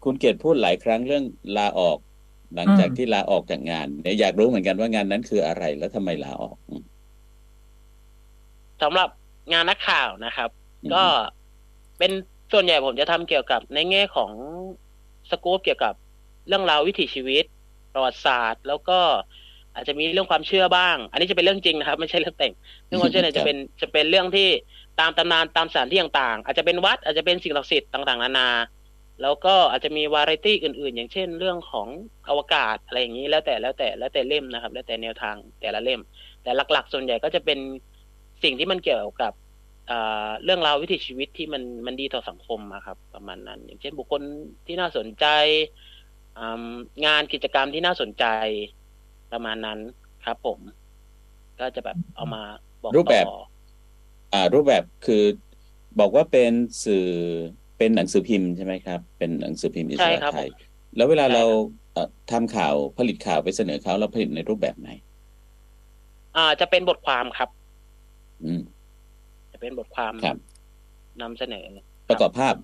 [0.05, 1.25] คุณเกียรติพูดหลายครั้งเรื่อง
[1.57, 1.98] ลาออก
[2.55, 6.57] หลังจากที่ลาออกจากงานเนี่ยอยากรู้เหมือนกันว่างานนั้นคืออะไร แล้วทำไมลาออก
[8.83, 9.09] สำหรับ
[9.53, 10.51] งานนักข่าวนะครับ
[10.94, 11.05] ก็
[11.98, 12.12] เป็น
[12.53, 14.33] ส่วนใหญ่ผมจะทำเกี่ยวกับในแง่ของ
[15.31, 15.94] สกู๊ปเกี่ยวกับ
[16.48, 17.44] เรื่องราววิถีชีวิต
[17.92, 18.98] ประวัติศาสตร์ แล้วก็
[19.75, 22.53] อาจจะมีเรื่องความเชื่อบ้าง อันนี้จะเป็นเรื่องจริงนะครับ ไม่ใช่เรื่องแต่ง
[22.87, 24.49] เรื่องความเชื่อเนี่ยจะเป็นจะเป็นเรื่องที่
[25.01, 28.49] ตามตำนานตามสถานที่ต่างๆ อาจจะเป็นวัดอาจจะเป็นสิ่งศักดิ์สิทธิ์ต่างๆนานา
[29.23, 31.89] แล้วก็อาจจะมีวาไรตี้อื่น ๆ อย่างเช่น เรื่องของ
[32.29, 36.01] อวกาศอะไรอย่างนี้แล้วแต่แล้วแต่แล้วแต่เล่มนะครับ แล้วแต่แนวทางแต่ละเล่ม
[36.43, 37.59] แต่หลักๆ ส่วนใหญ่ก็จะเป็น
[38.43, 39.33] สิ่งที่มันเกี่ยวกับ
[40.45, 44.23] เรื่องราววิถีชีวิตที่มันมันดีต่อสังคมครับ ประมาณนั้น อย่างเช่นบุคคล
[44.67, 45.27] ที่น่าสนใจ
[47.07, 48.25] งานกิจกรรมที่น่าสนใจ
[49.33, 49.79] ประมาณนั้น
[50.25, 50.59] ครับผม
[51.61, 52.42] ก็จะแบบเอามา
[52.83, 53.27] บอกรูปแบบ
[54.33, 55.23] อ่า รูปแบบคือ
[56.01, 56.53] บอกว่าเป็น
[56.85, 57.07] สื่อ
[57.79, 60.49] เป็นหนังสือพิมพ์ใช่ไหมครับ เป็นหนังสือพิมพ์อิสระไทย
[60.97, 61.45] แล้วเวลาเรา
[62.31, 64.90] ทำข่าวผลิตข่าวไปเสนอเขาเราผลิตในรูปแบบไหน
[66.37, 67.49] อ่า จะเป็นบทความครับ
[68.45, 68.62] อืม
[69.53, 70.37] จะเป็นบทความครับ
[71.23, 71.64] นำเสนอ
[72.09, 72.55] ประกอบภาพ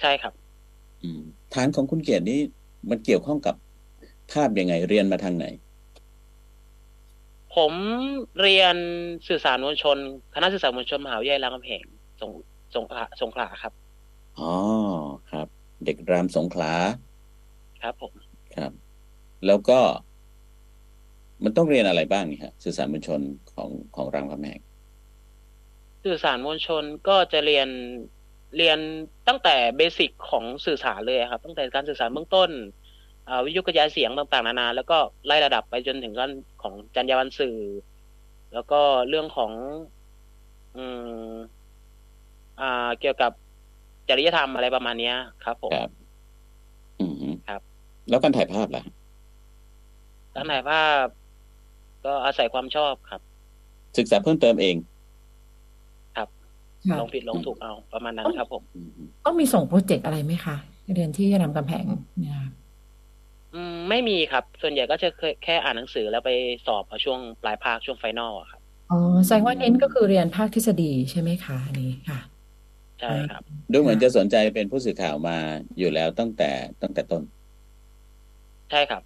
[0.00, 0.32] ใช่ครับ
[1.02, 1.20] อืม
[1.54, 2.38] ฐานของคุณเกียรตินี้
[2.90, 3.54] มันเกี่ยวข้องกับ
[4.32, 5.46] ภาพยังไงเรียนมาทางไหน
[7.56, 7.72] ผม
[8.40, 8.76] เรียน
[9.28, 9.96] สื่อสารมวลชน
[10.34, 11.84] คณะสื่อสารมวลชนมหาวิทยาลัยรามคำแหง
[12.20, 12.30] สง
[12.76, 13.72] สงขลาสงขลาครับ
[14.38, 14.52] อ๋อ
[15.30, 15.46] ครับ
[15.84, 16.72] เด็กรามสงขลา
[17.82, 18.12] ครับผม
[18.56, 18.72] ครับ
[19.46, 19.78] แล้วก็
[21.44, 23.20] มันต้องเรียนอะไรบ้างนี่ครับสื่อสารมวลชน
[23.52, 24.60] ของของรามคำแหง
[26.04, 27.68] สื่อสารมวลชนก็จะเรียน
[28.56, 28.78] เรียน
[29.28, 32.50] ตั้งแต่เบสิกของสื่อสารเลยครับ ตั้งแต่การสื่อสารเบื้องต้น
[33.44, 36.30] วิทยุกระจายเสียงต่างๆนานา แล้วก็ไล่ระดับไปจนถึงขั้น
[36.62, 37.58] ของจรรยาบรรณสื่อ
[38.54, 39.52] แล้วก็เรื่องของ
[40.76, 40.84] อื
[41.30, 41.34] ม
[42.60, 43.32] อ่า เกี่ยวกับ
[44.08, 45.12] จริยธรรมอะไรประมาณนี้
[45.44, 45.90] ครับผมครับ
[47.00, 47.60] อืมครับ
[48.08, 48.82] แล้วการถ่ายภาพล่ะ
[50.34, 51.06] การถ่ายภาพ
[52.04, 53.20] ก็อาศัยความชอบครับ
[53.98, 54.76] ศึกษาเพิ่มเติมเอง
[56.16, 56.28] ครับ
[57.00, 58.62] ลองผิดลองถูกเอาประมาณนั้นครับ ผม
[59.24, 60.56] ต้องมีส่งโปรเจกต์อะไรไหมคะ
[60.94, 61.84] เรียนที่รามคำแหง
[62.20, 62.65] เนี่ยออืม
[63.88, 66.30] ไม่มีครับ ส่วนใหญ่ก็จะเคยแค่อ่านหนังสือแล้วไป
[66.66, 72.20] สอบช่วงปลายภาคช่วง final ครับ อ๋อ แสดงว่าเน้นก็คือเรียนภาคทฤษฎีใช่ไหมคะอันนี้ค่ะ
[73.00, 73.42] ใช่ครับ
[73.72, 75.36] ดูเหมือนจะสนใจเป็นผู้สื่อข่าวมา
[75.78, 76.50] อยู่แล้วตั้งแต่
[76.82, 77.22] ตั้งแต่ต้น
[78.70, 79.02] ใช่ครับ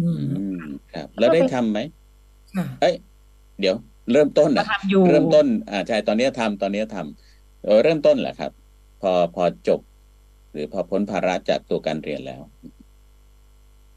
[0.00, 0.08] อื
[0.56, 0.60] ม
[0.94, 1.78] ครับ แล้วได้ทํำไหม
[2.80, 2.94] เอ้ย
[3.60, 3.74] เดี๋ยว
[4.12, 4.66] เริ่มต้นนะ
[5.10, 8.52] เริ่มต้น อ่าใช่ตอนนี้ทำตอนนี้ทำเออเริ่มต้นแหละครับ
[9.02, 9.80] พอพอจบ
[10.52, 12.42] หรือพอพ้นภาระจากตัวการเรียนแล้ว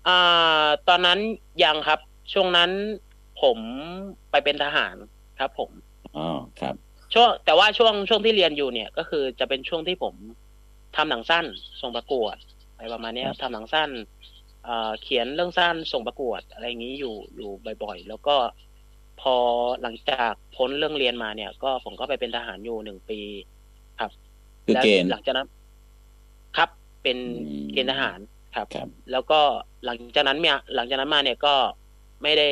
[0.10, 1.19] อ่าตอนนั้น
[1.63, 2.00] ยังครับ
[2.34, 2.72] ช่วงนั้น
[3.41, 3.58] ผม
[4.32, 4.95] ไปเป็นทหาร
[5.39, 5.72] ครับผม
[6.17, 6.28] อ๋อ
[6.62, 6.76] ครับ
[7.13, 10.15] ช่วงแต่ว่าช่วงช่วงที่เรียนอยู่เนี่ย ก็คือจะเป็นช่วงที่ผม
[10.95, 11.45] ทำหนังสั้น
[11.82, 12.36] ส่งประกวด
[12.74, 13.89] อะไรประมาณนี้ทำหนังสั้น
[15.02, 17.50] เขียนเรื่องสั้นส่งประกวดอะไรอย่างนี้อยู่อยู่
[17.84, 18.36] บ่อยๆ แล้วก็
[19.22, 19.36] พอ
[19.82, 23.19] หลังจากพ้นเรื่องเรียนมาเนี่ย ก็ผมก็ไปเป็นทหารอยู่หนึ่งปี
[24.00, 24.12] ครับ
[24.65, 25.48] คือเกณฑ์หลังจากนั้น
[26.58, 26.69] ครับ
[27.04, 27.17] เป็น
[27.74, 28.19] เกณฑ์ทหาร
[28.56, 28.68] ครับ
[29.12, 29.40] แล้วก็
[29.86, 31.56] หลังจากนั้นเนี่ยหลังจากนั้นมาเนี่ยก็
[32.24, 32.50] ไม่ได้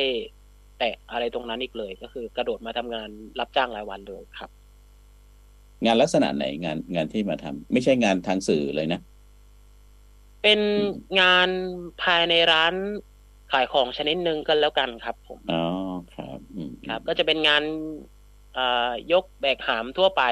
[0.78, 3.08] แตะอะไรตรงนั้นอีกเลย ก็คือกระโดดมาทำงาน
[3.40, 4.50] รับจ้างรายวันเลยครับ
[5.84, 9.00] งานลักษณะไหนงานงานที่มาทำไม่ใช่งานทางสื่อเลยนะ
[10.42, 10.60] เป็น
[11.20, 11.48] งาน
[12.02, 12.74] ภายในร้าน
[13.52, 15.64] ขายของชนิดหนึ่งกันแล้วกันครับ ผมอ๋อ
[16.14, 16.38] ครับ
[16.88, 17.62] ครับ ก็จะเป็นงาน
[18.56, 20.22] อ่ายกแบกหามทั่วไป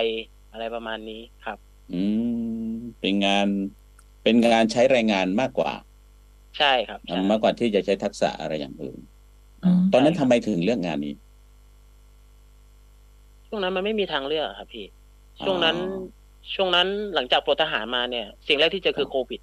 [0.53, 1.59] อะไรประมาณนี้ครับ
[1.93, 2.03] อื
[2.71, 3.49] ม เป็นงาน
[4.27, 5.73] เป็นงานใช้แรงงานมากกว่า
[6.59, 6.99] ใช่ครับ
[7.31, 8.99] มากกว่าที่จะใช้ทักษะอะไรอย่างอื่น
[9.93, 11.15] ตอนนั้นทำไมถึงเลือกงานนี้
[13.49, 14.87] ช่วงนั้นมันไม่มีทางเลือกครับพี่
[15.45, 15.77] ช่วงนั้น
[16.55, 19.41] ช่วงนั้นหลังจากปลดทหารมาเนี่ย สิ่งแรกที่เจอคือโควิด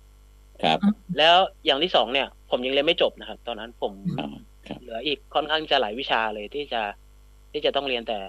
[0.63, 0.79] ครับ
[1.17, 3.91] แล้วอย่างที่สองเนี่ย ผมยังเรียนไม่จบนะครับ ตอนนั้นผม
[4.81, 6.81] เหลืออีกค่อนข้างจะหลายวิชาเลยที่จะ
[7.51, 8.19] ที่จะต้องเรียนแต่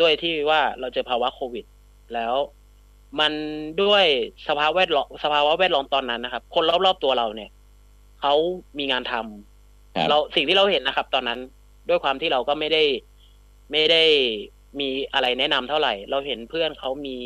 [0.00, 1.64] ด้วยที่ว่าเราเจอภาวะโควิด
[2.14, 2.34] แล้ว
[3.20, 3.32] มัน
[3.82, 4.04] ด้วย
[4.48, 7.50] สภาวะแวดล้อมสภาวะแวดล้อมตอนนั้นนะครับ คนรอบๆตัวเราเนี่ย
[8.20, 8.34] เขา
[8.78, 11.40] มีงานทำเราสิ่งที่เราเห็นนะครับ ตอนนั้น
[11.88, 12.82] ด้วยความที่เราก็ไม่ได้
[13.72, 14.02] ไม่ได้
[14.80, 17.16] มีอะไรแนะนำเท่าไหร่ เราเห็นเพื่อนเขามี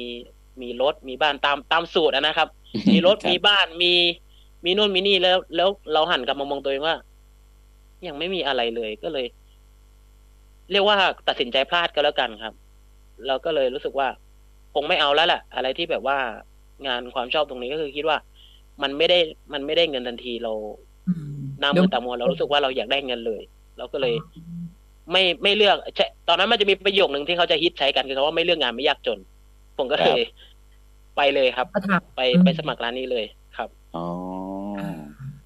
[0.62, 2.48] มีรถมีบ้านตามตามสูตรนะครับ
[2.92, 3.92] มีรถมีบ้านมี
[4.64, 6.96] มีนู่นมีนี่แล้ว แล้วเราหันกลับมามองตัวเองว่า
[8.06, 9.26] ยังไม่มีอะไรเลยก็เลย
[10.70, 10.96] เรียกว่า
[11.28, 12.54] ตัดสินใจพลาดก็แล้วกันครับ
[13.26, 14.25] เราก็เลยรู้สึกว่าค
[14.82, 16.18] งไม่เอาแล้วแหละอะไรที่แบบว่า
[16.86, 18.18] งานความชอบตรงนี้ก็คือคิดว่า
[18.82, 19.18] มันไม่ได้
[19.52, 20.52] มันไม่ได้เงินทันทีเรา
[21.60, 23.42] หน้ามือตามัวเรารู้สึกว่าเราอยากได้เงินเลย
[23.78, 24.14] เราก็เลย
[25.12, 25.76] ไม่ไม่เลือก
[26.28, 29.18] ตอนนั้นมันจะมีประโยคหนึ่งที่เขาจะฮิตใช้กันคือคำว่าไม่เลือกงานไม่ยากจน
[29.78, 30.20] ผมก็เลย
[31.16, 31.66] ไปเลยครับ
[32.16, 33.24] ไปไปสมัครร้านนี้เลย
[33.56, 34.06] ครับอ๋อ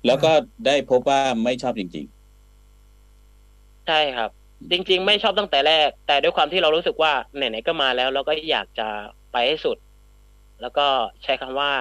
[0.07, 0.33] แล้วก็
[0.67, 2.07] ได้พบว่าไม่ชอบจริง
[2.97, 4.31] ๆ ใช่ครับ
[4.71, 8.89] จริง ๆ ไม่ชอบตั้งแต่แรก แต่ด้วยความที่เรารู้สึกว่าไหนๆก็มาแล้ว เราก็อยากจะ
[9.33, 9.79] ไปให้สุด
[10.61, 10.87] แล้วก็
[11.23, 11.73] ใช้คำว่า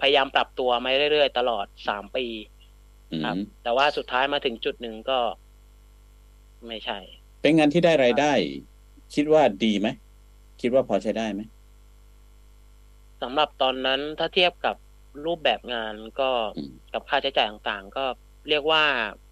[0.00, 2.26] พยายามปรับตัวมาเรื่อยๆตลอดสามปี
[3.24, 5.18] ครับ แต่ว่าสุดท้ายมาถึงจุดหนึ่งก็
[6.68, 6.98] ไม่ใช่
[7.42, 8.32] เป็นงานที่ได้รายได้
[9.14, 9.88] คิดว่าดีไหม
[10.60, 11.40] คิดว่าพอใช้ได้ไหม
[13.22, 14.76] สำหรับตอนนั้นถ้าเทียบกับ
[15.24, 16.30] รูปแบบงานก็
[16.92, 18.04] กับค่าใช้จ่ายต่างๆ ก็
[18.48, 18.84] เรียกว่า
[19.28, 19.29] แ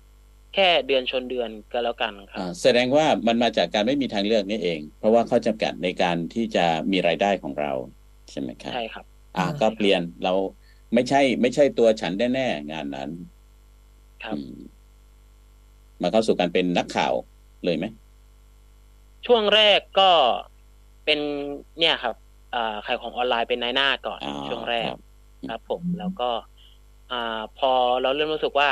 [0.58, 7.72] ค่เดือนชนเดือนก็แล้วกันครับแสดงว่ามันมาจากการไม่มีทางเลือกนี่เอง เพราะว่าข้อจำกัดในการที่จะมีรายได้ของเรา
[8.30, 9.04] ใช่ไหมครับใช่ครับ
[9.36, 10.34] อ่าก็เปลี่ยนเรา
[10.94, 13.10] ไม่ใช่ ไม่ใช่ตัวฉันแน่ๆงานนั้น
[14.24, 14.36] ครับ
[16.02, 17.12] มาเข้าสู่การเป็นนักข่าว
[17.64, 17.86] เลยไหม
[19.26, 20.10] ช่วงแรกก็
[21.04, 21.20] เป็น
[21.78, 22.14] เนี่ยครับ
[22.86, 24.90] ขายของออนไลน์เป็นนายหน้าก่อนช่วงแรก
[25.50, 26.30] ครับ ผมแล้วก็
[27.12, 27.70] อ่า พอ
[28.02, 28.70] เราเริ่มรู้สึกว่า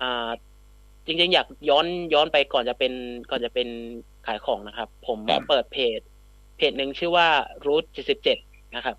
[0.00, 0.28] อ่า
[1.08, 2.92] จริงๆอยากย้อนย้อนไปก่อนจะเป็น
[3.30, 3.68] ก่อนจะเป็น
[4.26, 5.18] ขายของนะครับ ผม
[5.48, 6.00] เปิดเพจ
[6.56, 7.28] เพจหนึ่งชื่อว่า
[7.66, 8.38] รูทเจ็ดสิบเจ็ด
[8.76, 8.96] นะครับ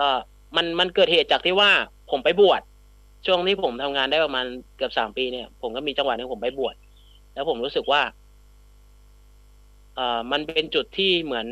[0.00, 0.08] ก็
[0.56, 1.70] มันมันเกิดเหตุจากที่ว่า
[2.10, 2.62] ผมไปบวช
[3.26, 4.46] ช่วงที่ผมทำงานได้ประมาณ
[4.76, 6.74] เกือบสามปีเนี่ย ผมก็มีจังหวะนึงผมไปบวช
[7.34, 8.02] แล้วผมรู้สึกว่า
[9.98, 11.46] อ่ามันเป็นจุดที่เหมือน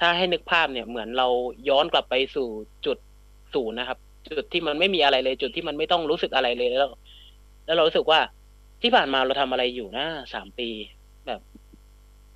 [0.00, 1.28] ถ้าให้นึกภาพเนี่ย เหมือนเรา
[1.68, 2.48] ย้อนกลับไปสู่
[2.86, 2.98] จุด
[3.54, 3.98] ศูนย์นะครับ
[4.36, 6.92] จุดที่มันไม่มีอะไรเลย จุดที่มันไม่ต้องรู้สึกอะไรเลยแล้ว
[7.66, 8.20] แล้วเรารู้สึกว่า
[8.82, 10.68] ที่ผ่านมาเราทำอะไรอยู่นะสามปี
[11.26, 11.40] แบบ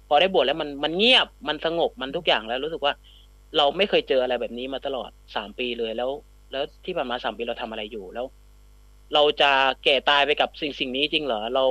[0.08, 2.92] พอได้บวชแล้วมันมันเงียบมันสงบมันทุกอย่างแล้วรู้สึกว่า
[3.56, 6.10] เราไม่เคยเจออะไรแบบนี้มาตลอดสามปีเลยแล้ว
[6.52, 8.26] แล้วที่ผ่านมาสามปีเราทำอะไรอยู่แล้ว
[9.14, 9.50] เราจะ
[9.84, 11.64] แก่ตายไปกับสิ่งสิ่งนี้จริงเหรอเรา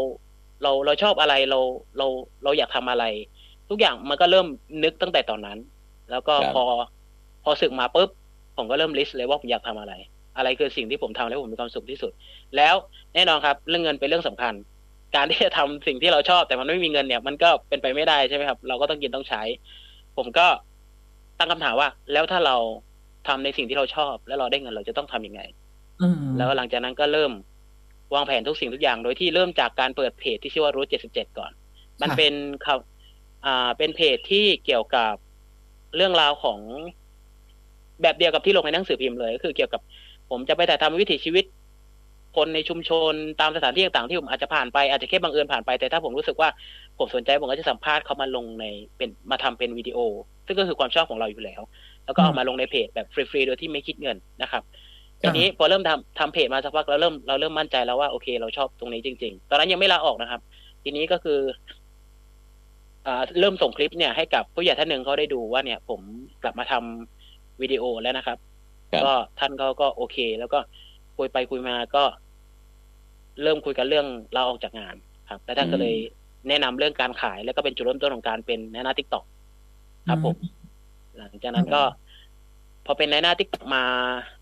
[0.64, 1.60] เราเราชอบอะไรเรา
[1.98, 2.08] เรา
[2.44, 3.06] เราอยากทำอะไร
[3.70, 4.48] ทุกอย่างมันก็เริ่ม
[4.84, 5.58] นึกตั้งแต่ตอนนั้น
[6.12, 6.64] แล้วก็พอ
[7.44, 8.10] พอศึกมาปุ๊บ
[8.58, 9.94] ผมก็เริ่มลิสต์เลยว่าผมอยากทำอะไร
[10.38, 12.12] อะไรคือสิ่งที่ผมทำแล้วผมมีความสุขที่สุด
[12.58, 12.76] แล้ว
[13.16, 14.54] แน่นอนครับ เรื่องเงินเป็นเรื่องสำคัญ
[15.16, 19.42] การที่จะทำสิ่งที่เราชอบ แต่มันไม่มีเงินเนี่ย มันก็เป็นไปไม่ได้ใช่ไหมครับ เราก็ต้องกินต้องใช้
[20.18, 20.48] ผมก็
[21.38, 22.56] ตั้งคำถามว่า แล้วถ้าเรา
[23.28, 25.42] ทำในสิ่งที่เราชอบ แล้วเราได้เงินเราจะต้องทํำยังไง
[26.38, 27.32] แล้วหลังจากนั้นก็เริ่ม
[28.14, 31.52] วางแผนทุกสิ่งทุกอย่าง โดยที่เริ่มจากการเปิดเพจที่ชื่อว่ารูทเจ็ดสิบเจ็ดก่อน
[32.02, 32.34] มันเป็น
[32.66, 32.68] ค
[33.46, 35.14] อ่า เป็นเพจที่เกี่ยวกับ
[35.96, 36.60] เรื่องราวของ
[38.02, 39.82] แบบเดียวกับที่ลงในหนังสือพิมพ์เลย ก็คือเกี่ยวกับ
[40.30, 41.46] ผมจะไปถ่ายทำวิถีชีวิต
[42.38, 46.50] คนในชุมชนตามสถานที่ต่างๆที่ผมอาจจะผ่านไปอาจจะแค่บังเอิญผ่านไปแต่ถ้าผมรู้สึกว่า
[47.00, 48.66] ผมสนใจผมก็จะสัมภาษณ์เขามาลงใน
[48.98, 49.98] เป็นมาทำเป็นวิดีโอ
[50.46, 51.62] ซึ่งก็คือความชอบของเราอยู่แล้ว
[52.06, 54.64] แล้วก็เอามาลงในเพจแบบฟรีๆโดยที่ไม่คิดเงินนะครับ
[55.22, 60.42] ทีนี้พอเริ่มทำทำเพจมาสักพักเราเริ่มเราเริ่มมั่นใจแล้วว่าโอเคเราชอบตรงนี้จริง ๆ ตอนนั้นยังไม่ลาออกนะครับ
[60.84, 61.40] ทีนี้ก็คือ
[63.06, 66.02] อ่าเริ่มส่งคลิปเนี่ยให้กับผู้ใหญ่ท่านหนึ่งเขาได้ดูว่าเนี่ย ผม
[66.44, 68.38] กลับมาทำวิดีโอแล้วนะครับ
[69.06, 70.60] ก็ท่านเขาก็โอเค แล้วก็
[71.18, 72.04] คุยไปคุยมาก็
[73.44, 74.96] เริ่มคุยกันเรื่องเราออกจากงาน
[75.30, 75.96] ครับแล้วท่านก็เลย
[76.48, 79.26] แนะนำเรื่องการขายแล้วก็เป็นจุดเริ่มต้นของการเป็นในหน้าทิกตอก
[80.08, 80.36] ครับผม
[81.18, 81.82] หลังจากนั้นก็
[82.86, 83.84] พอเป็นในหน้าทิกตอกมา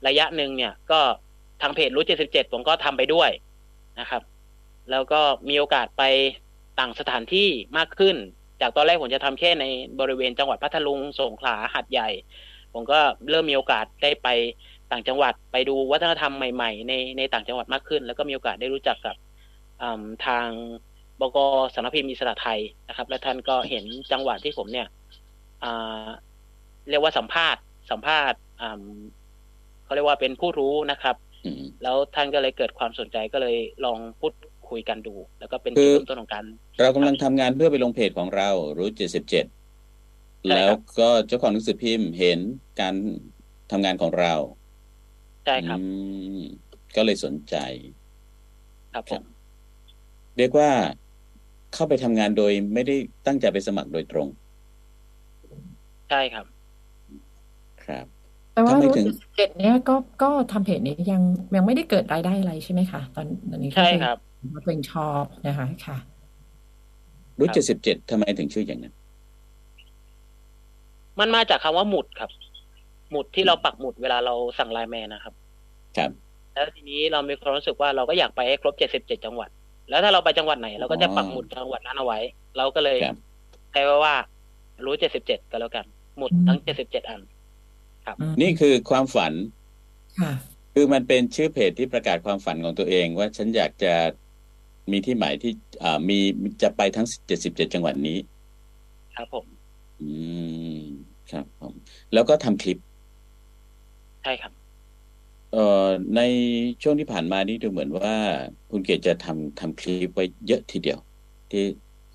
[0.07, 0.99] ระยะหนึ่งเนี่ย ก็
[1.61, 3.29] ทางเพจรู้เจ็ดสิบเจ็ดผมก็ทำไปด้วย
[3.99, 4.21] นะครับ
[4.91, 6.03] แล้วก็มีโอกาสไป
[6.79, 8.15] ต่างสถานที่มากขึ้น
[8.61, 9.65] จากตอนแรกผมจะทำแค่ใน
[9.99, 12.09] บริเวณจังหวัดพัทลุงสงขลาหัดใหญ่
[12.75, 12.99] ผมก็
[13.29, 14.27] เริ่มมีโอกาสได้ไป
[14.91, 19.15] ต่างจังหวัดไปดูวัฒนธรรมใหม่ๆ ในในต่างจังหวัดมากขึ้น แล้วก็มีโอกาสได้รู้จักกับ
[20.25, 20.47] ทาง
[21.21, 21.37] บก
[21.73, 24.87] สารพิมพ์อิสระไทยนะครับ และท่านก็เห็นจังหวัดที่ผมเนี่ย
[26.89, 27.61] เรียกว่าสัมภาษณ์
[27.91, 28.39] สัมภาษณ์
[29.83, 31.15] เขาเรียกว่าเป็นผู้รู้นะครับ
[31.83, 33.55] แล้วท่านก็เลยเกิดความสนใจก็เลย
[33.85, 34.33] ลองพูด
[34.69, 36.43] คุยกันดู แล้วก็เป็นจุดเริ่มต้นของการ
[36.81, 39.45] เรากำลังทำงานเพื่อไปลงเพจของเรารู้เจ็ดสิบเจ็ด
[40.49, 42.39] แล้วก็เจ้าของหนังสือพิมพ์เห็น
[42.81, 42.95] การ
[43.71, 44.33] ทำงานของเรา
[45.45, 45.79] ใช่ครับ
[46.95, 47.55] ก็เลยสนใจ
[48.93, 49.23] ครับผม
[50.37, 50.71] เรียกว่า
[51.73, 52.95] เข้าไปทำงานโดยไม่ได้
[53.27, 54.27] ตั้งใจไปสมัครโดยตรง
[56.09, 56.45] ใช่ครับ
[57.85, 58.05] ครับ
[58.53, 61.21] แต่ว่ารุ่นสิบเจ็ดเนี้ยก็ก็ทำเพจนี้ยัง
[61.55, 64.17] ยังไม่ได้เกิดรายได้อะไรใช่ไหมคะตอนตอนนี้ใช่ครับ
[64.65, 65.97] ตัวเองชอบนะคะค่ะ
[67.39, 68.93] รุ่นเจ็ดสิบเจ็ดทำไมถึงชื่ออย่างนั้น
[71.19, 72.31] มันมาจากคำว่าหมุดครับ
[73.11, 75.33] หมุดที่เราปักหมุดเวลาเราสั่งไลน์แมนนะครับ
[75.97, 76.11] ครับ
[76.53, 79.49] แล้วทีนี้เรามีความรู้สึกว่าเราก็อยากไปให้ครบเจ็ดสิบเจ็ดจังหวัด
[79.89, 82.19] แล้วถ้าเราไปจังหวัดไหน เราก็จะปักหมุดจังหวัดนั้นเอาไว้
[82.57, 82.97] เราก็เลย
[83.71, 84.15] ใช้ว่าว่า
[84.85, 85.85] รู้เจ็ดสิบเจ็ดก็แล้วกัน
[86.17, 87.21] หมุดทั้งเจ็ดสิบเจ็ดอัน
[88.05, 89.33] ครับ นี่คือความฝัน
[90.73, 93.93] คือมันเป็นชื่อเพจที่ประกาศความฝันของตัวเอง ว่าฉันอยากจะ
[94.91, 95.51] มีที่หมายที่
[95.83, 96.17] อ่ามี
[96.63, 98.17] จะไปทั้งเจ็ดสิบเจ็ดจังหวัดนี้
[99.15, 99.45] ครับผม
[100.01, 100.09] อื
[100.79, 100.81] ม
[101.31, 101.73] ครับผม
[102.13, 102.77] แล้วก็ทำคลิป
[104.23, 104.51] ใช่ครับ
[105.51, 106.21] เอ่อใน
[106.81, 108.15] ช่วงที่ผ่านมานี่ดูเหมือนว่า
[108.71, 110.99] คุณเกศจะทำทำคลิปไว้เยอะทีเดียว
[111.51, 111.63] ที่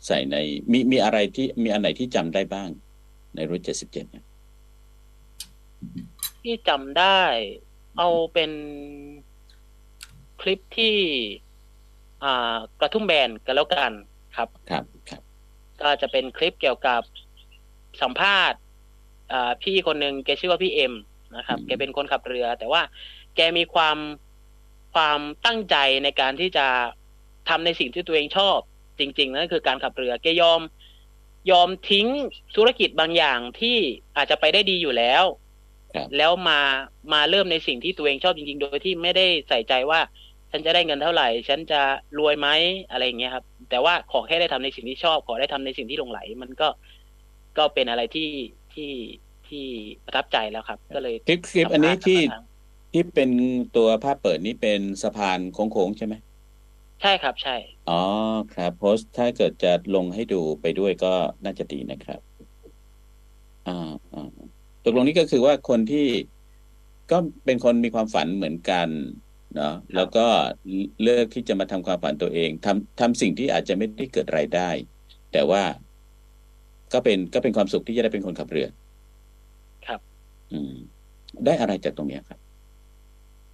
[0.07, 0.37] ใส่ใน
[0.73, 2.69] มีมีอะไรที่มีอันไหนที่จำได้บ้าง
[3.35, 4.25] ในรุ่นเจ็ดสิบเจ็ดเนี่ย
[6.43, 7.21] ที่จำได้
[7.99, 8.51] เอาเป็น
[10.41, 10.97] คลิปที่
[12.25, 13.93] อ่ากระทุ่มแบนกันแล้วกัน
[14.37, 15.23] ครับ ครับครับ
[15.81, 17.03] ก็จะเป็นคลิปเกี่ยวกับ
[18.03, 18.70] สัมภาษณ์อ่า
[19.63, 20.95] พี่คนหนึ่งแกชื่อว่าพี่เอ็ม
[21.37, 22.83] นะครับ แกเป็นคนขับเรือ แต่ว่า
[23.37, 23.97] แกมีความ
[24.95, 26.67] ความตั้งใจในการที่จะ
[27.49, 28.59] ทำในสิ่งที่ตัวเองชอบ
[28.99, 30.61] จริง ๆนั่นคือการขับเรือ แกยอม
[31.51, 32.07] ยอมทิ้ง
[32.57, 33.77] ธุรกิจบางอย่างที่
[34.17, 35.25] อาจจะไปได้ดีอยู่แล้ว
[36.17, 36.61] แล้วมา
[37.13, 40.01] มาเริ่มในสิ่งที่ตัวเองชอบจริง ๆ โดยที่ไม่ได้ใส่ใจว่า
[40.51, 41.81] ฉันจะได้เงินเท่าไหร่ ฉันจะ
[42.19, 42.49] รวยไหม
[42.91, 46.69] อะไรอย่างเงี้ยครับ แต่ว่าขอแค่ได้ทำในสิ่งที่ชอบ ขอได้ทำในสิ่งที่ลงไหล มันก็
[47.59, 48.29] ก็เป็นอะไรที่
[48.75, 48.95] ที่
[49.49, 49.65] ที่
[50.05, 52.21] ประทับใจแล้วครับ ก็เลยคลิปคลิปอันนี้ที่
[52.93, 53.31] ที่เป็น
[53.77, 56.15] ตัวภาพเปิดนี่เป็นสะพานโค้งๆใช่ไหม
[57.03, 57.57] ใช่ครับใช่
[57.91, 58.03] อ๋อ
[58.55, 61.13] ครับโพสถ้าเกิดจะลงให้ดูไปด้วยก็
[61.45, 62.21] น่าจะดีนะครับ
[63.69, 64.31] อ่าอ่า
[64.85, 66.07] ตกลงนี้ก็คือว่าคนที่
[67.11, 68.89] ก็เป็นคนมีความฝันเหมือนกัน
[69.57, 70.27] เนาะแล้วก็
[71.03, 74.71] เลือกที่จะมาทำความฝันตัวเองทำทำสิ่งที่อาจจะไม่ได้เกิดรายได้
[75.33, 75.63] แต่ว่า
[76.93, 78.69] ก็เป็นก็เป็นความสุขที่จะได้เป็นคนขับเรือ
[79.87, 80.01] ครับ
[80.53, 80.75] อืม
[81.45, 82.39] ได้อะไรจากตรงนี้ครับ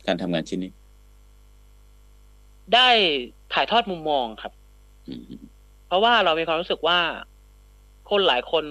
[0.06, 0.72] การทำงานชิ้นนี้
[2.74, 2.88] ได้
[3.52, 4.52] ถ่ายทอดมุมมองครับ
[5.86, 6.98] เพราะว่าเรามีความรู้สึกว่า
[8.10, 8.64] คนหลายคน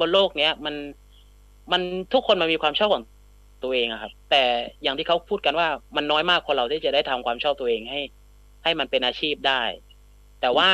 [0.00, 0.74] บนโลกเนี้ย มัน
[1.72, 1.82] มัน
[2.12, 3.04] ทุกคนมันมีความชอบของ
[3.62, 4.42] ตัวเองอะครับ แต่
[4.82, 8.00] อย่างที่เขาพูดกันว่ามันน้อยมากคนเราที่จะได้ทำความชอบตัวเองให้
[8.64, 9.62] ให้มันเป็นอาชีพได้
[10.40, 10.70] แต่ว่า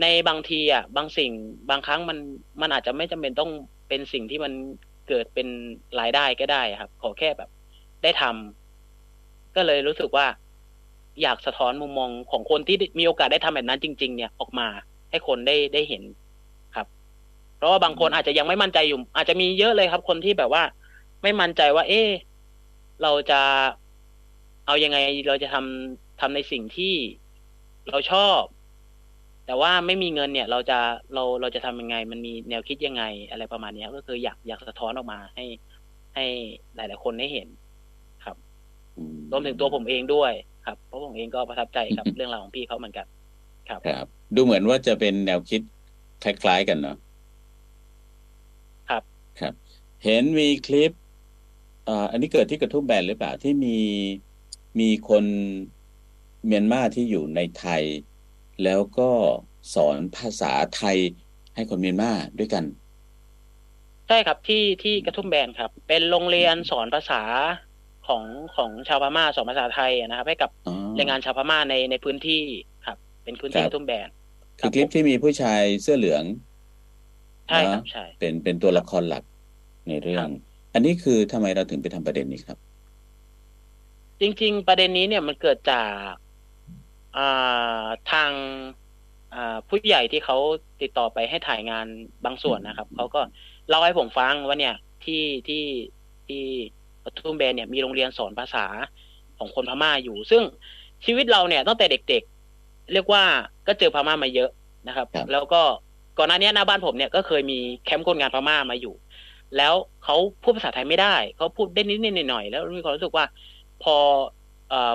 [0.00, 1.32] ในบางทีอะ บางสิ่ง
[1.70, 2.18] บางครั้งมัน
[2.60, 3.50] มันอาจจะไม่จำเป็นต้อง
[3.88, 4.52] เป็นสิ่งที่มัน
[5.08, 5.48] เกิดเป็น
[6.00, 7.50] รายได้ก็ได้ครับ ขอแค่แบบ
[8.02, 10.26] ได้ทำก็เลยรู้สึกว่า
[11.22, 14.66] อยากสะท้อนมุมมองของคนที่มีโอกาสได้ทำแบบนั้นจริง ๆ เนี่ยออกมา
[15.10, 16.02] ให้คนได้ได้เห็น
[16.76, 16.86] ครับ
[17.56, 20.62] เพราะว่าบางคนอาจจะยังไม่มั่นใจอยู่ อาจจะมีเยอะเลยครับ คนที่แบบว่า
[21.22, 22.02] ไม่มั่นใจว่า เอ๊
[23.02, 23.40] เราจะ
[24.66, 26.94] เอายังไงเราจะทำทำในสิ่งที่
[27.88, 28.40] เราชอบ
[29.46, 30.78] แต่ว่าไม่มีเงินเนี่ยเราจะ
[31.14, 35.44] เราเราจะทำยังไง มันมีแนวคิดยังไงอะไรประมาณนี้ก็คืออยากอยากสะท้อนออกมาให้
[36.14, 36.24] ให้
[36.76, 37.48] หลาย ๆ คนได้เห็น
[38.24, 38.36] ครับ
[39.30, 40.32] รวมถึงตัวผมเองด้วย
[40.66, 43.06] ครับ เพราะผมเองก็ประทับใจกับเรื่องราวของพี่เขาเหมือนกัน
[43.68, 45.60] ครับครับ ดูเหมือนว่าจะเป็นแนวคิด
[46.24, 46.96] คล้าย ๆ กันเนาะ
[48.90, 49.02] ครับ
[49.40, 49.54] ครับ
[50.04, 50.92] เห็นมีคลิป
[51.88, 53.78] อ่าอันนี้เกิดที่กระทุ่มแบนหรือเปล่าที่มี
[54.80, 55.24] มีคน
[56.46, 57.82] เมียนมาที่อยู่ในไทย
[58.64, 59.10] แล้วก็
[59.74, 60.98] สอนภาษาไทย
[61.54, 62.64] ให้คนเมียนมาด้วยกัน
[64.08, 67.22] ใช่ครับที่ที่กระทุ่มแบนครับ เป็นโรงเรียนสอนภาษา
[68.06, 68.24] ของ
[68.56, 70.50] ของชาวพม่าสอนภาษาไทยนะครับ ให้กับ
[70.96, 72.42] แรงงานชาวพม่าในในพื้นที่
[72.86, 74.08] ครับ เป็นพื้นที่กระทุ่มแบน
[74.58, 76.24] คือคลิปที่มีผู้ชายเสื้อเหลือง
[77.48, 79.24] ใช่ครับใช่เป็นเป็นตัวละครหลัก
[79.88, 80.28] ในเรื่อง
[80.74, 82.58] อันนี้คือทำไมเราถึงไปทำประเด็นนี้ครับ
[84.20, 86.12] จริง ๆ ประเด็นนี้เนี่ยมันเกิดจาก
[88.12, 88.30] ทาง
[89.68, 90.36] ผู้ใหญ่ที่เขา
[90.82, 91.86] ติดต่อไปให้ถ่ายงาน
[92.24, 93.20] บางส่วนนะครับเขาก็
[93.68, 95.64] เล่าให้ผมฟังว่าเนี่ยที่ที่
[96.26, 96.42] ที่
[97.04, 98.64] ปทุมเบนเนี่ยมีโรงเรียนสอนภาษา
[99.38, 100.42] ของคนพม่าอยู่ ซึ่ง
[101.04, 103.22] ชีวิตเราเนี่ยตั้งแต่เด็กๆ เรียกว่า
[103.66, 104.50] ก็เจอพม่ามาเยอะ
[104.88, 105.62] นะครับ แล้วก็
[106.18, 108.94] ก่อนหน้านี้หน้าบ้านผมเนี่ยก็เคยมีแคมป์คนงานพม่ามาอยู่
[109.56, 113.24] แล้วเขาพูดภาษาไทยไม่ได้เขาพูดได้นิดๆหน่อยๆแล้วมีความรู้สึกว่า
[113.82, 113.96] พอ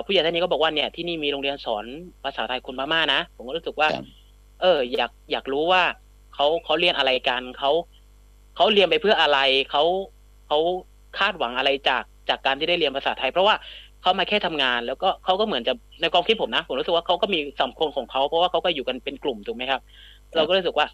[0.04, 1.84] ผู้ใหญ่ท่านนี้ก็บอกว่าเนี่ยที่นี่มีโรงเรียนสอน
[2.24, 3.88] ภาษาไทยคนพม่านะ ผมก็รู้สึกว่า
[4.60, 5.82] เออ อยากอยากรู้ว่า
[6.34, 7.70] เขาเขาเรียนอะไรกันเขา
[8.56, 9.38] เขาเรียนไปเพื่ออะไร
[9.70, 9.82] เขา
[10.46, 10.58] เขา
[11.18, 13.54] คาดหวังอะไรจากจากการที่ได้เรียนภาษาไทย เพราะว่า
[14.02, 19.80] เขามาแค่ทำงาน แล้วก็เขาก็เหมือนจะในความคิดผมนะผมรู้สึกว่าเขาก็มีสังคมของเขาเพราะว่าเขาก็อยู่กันเป็นกลุ่มถูกไหมครับ
[20.36, 20.86] เราก็รู้สึกว่า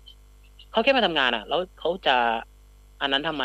[0.72, 2.16] เขาแค่มาทำงานอะ แล้วเขาจะ
[3.00, 3.44] อันนั้นทำไม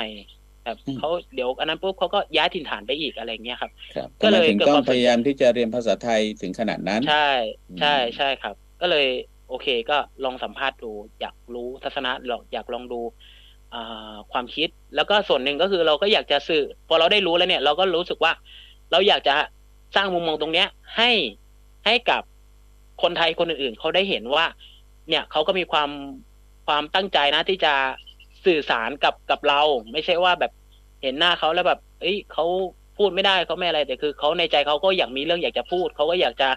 [0.69, 3.71] แบบเขาเดี๋ยวอันนั้นปุ๊บเขาก็ย้ายถิ่นฐานไปอีกอะไรเงี้ยครับ
[4.21, 7.29] ก็เลยเกิดความพยายามที่จะเรียนภาษาไทยถึงขนาดนั้น ใช่
[7.79, 9.07] ใช่ใช่ครับ ก็เลย
[9.49, 10.91] โอเคก็ลองสัมภาษณ์ดู
[11.21, 12.11] อยากรู้ทัศนะ
[12.53, 13.01] อยากลองดู
[14.31, 18.31] ความคิด แล้วก็ส่วนหนึ่งก็คือเราก็อยากจะสื่อพอเราได้รู้แล้วเนี่ย เราก็รู้สึกว่า
[18.91, 19.35] เราอยากจะ
[19.95, 20.67] สร้างมุมมองตรงเนี้ย
[20.97, 21.11] ให้
[21.85, 22.21] ให้กับ
[23.01, 24.45] คนไทยคนอื่นๆเขาได้เห็นว่า
[25.09, 25.89] เนี่ยเขาก็มีความ
[26.67, 27.73] ความตั้งใจนะที่จะ
[28.45, 29.61] สื่อสารกับกับเรา
[29.91, 30.51] ไม่ใช่ว่าแบบ
[31.01, 32.45] เห็นหน้าเขาแล้วแบบ เอ้ยเขา
[32.97, 36.49] พูดไม่ได้เขาไม่อะไรแต่คือเขาในใจเขาก็อยากมีเรื่องอยากจะพูดเขาก็อยากจะ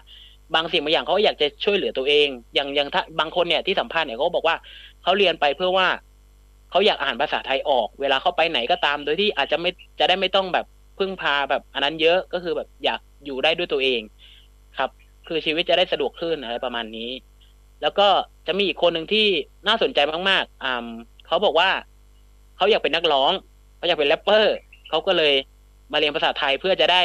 [0.55, 4.55] บางสิ่งบางอย่างเขาอยากจะช่วยเหลือตัวเอง อย่างอย่างถ้าบางคนเนี่ยที่สัมภาษณ์เนี่ยเขาบอกว่า
[5.03, 5.87] เขาเรียนไปเพื่อว่า
[6.71, 10.65] เขาอยากอ่านภาษาไทยออก เวลาเขาไปไหนก็ตาม โดยที่อาจจะไม่จะได้ไม่ต้องแบบ
[10.99, 14.01] พึ่งพาแบบอันนั้นเยอะก็คือแบบอยากอยู่ได้ด้วยตัวเอง
[14.77, 14.89] ครับ
[15.27, 17.09] คือชีวิตจะได้สะดวกขึ้นอะไรประมาณนี้
[17.81, 18.07] แล้วก็
[18.47, 19.27] จะมีอีกคนหนึ่งที่
[19.67, 20.85] น่าสนใจมากๆอ่า
[21.27, 21.69] เขาบอกว่า
[22.57, 23.31] เขาอยากเป็นนักร้อง
[23.83, 24.57] เขาอยากเป็นแรปเปอร์
[24.89, 25.33] เขาก็เลย
[25.91, 27.01] มาเรียนภาษาไทยเพื่อจะได้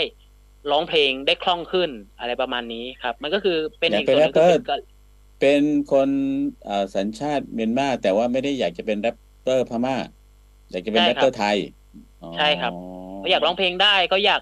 [0.70, 4.74] ร้องเพลงได้คล่องขึ้นอะไรประมาณนี้ครับ มันก็คือเป็นอีกส่วนนึงก็
[5.40, 5.62] เป็น
[5.92, 6.10] คน
[6.96, 9.96] สัญชาติเมียนมาแต่ว่าไม่ได้อยากจะเป็นแรปเปอร์พม่า
[10.70, 11.56] อยากจะเป็นแรปเปอร์ไทย
[12.36, 12.72] ใช่ครับ
[13.18, 14.40] เขาอยากร้องเพลงได้เขาอยาก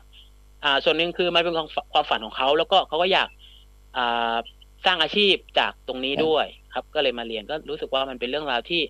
[0.64, 1.54] อ่า ส่วนหนึ่งคือมันเป็น
[1.92, 3.28] ความฝันของเขาแล้วก็เขาก็อยาก
[3.96, 4.34] อ่า
[4.86, 8.82] สร้างอาชีพจากตรงนี้ด้วยครับ ก็เลยมาเรียนก็รู้สึกว่ามันเป็นเรื่องราวที่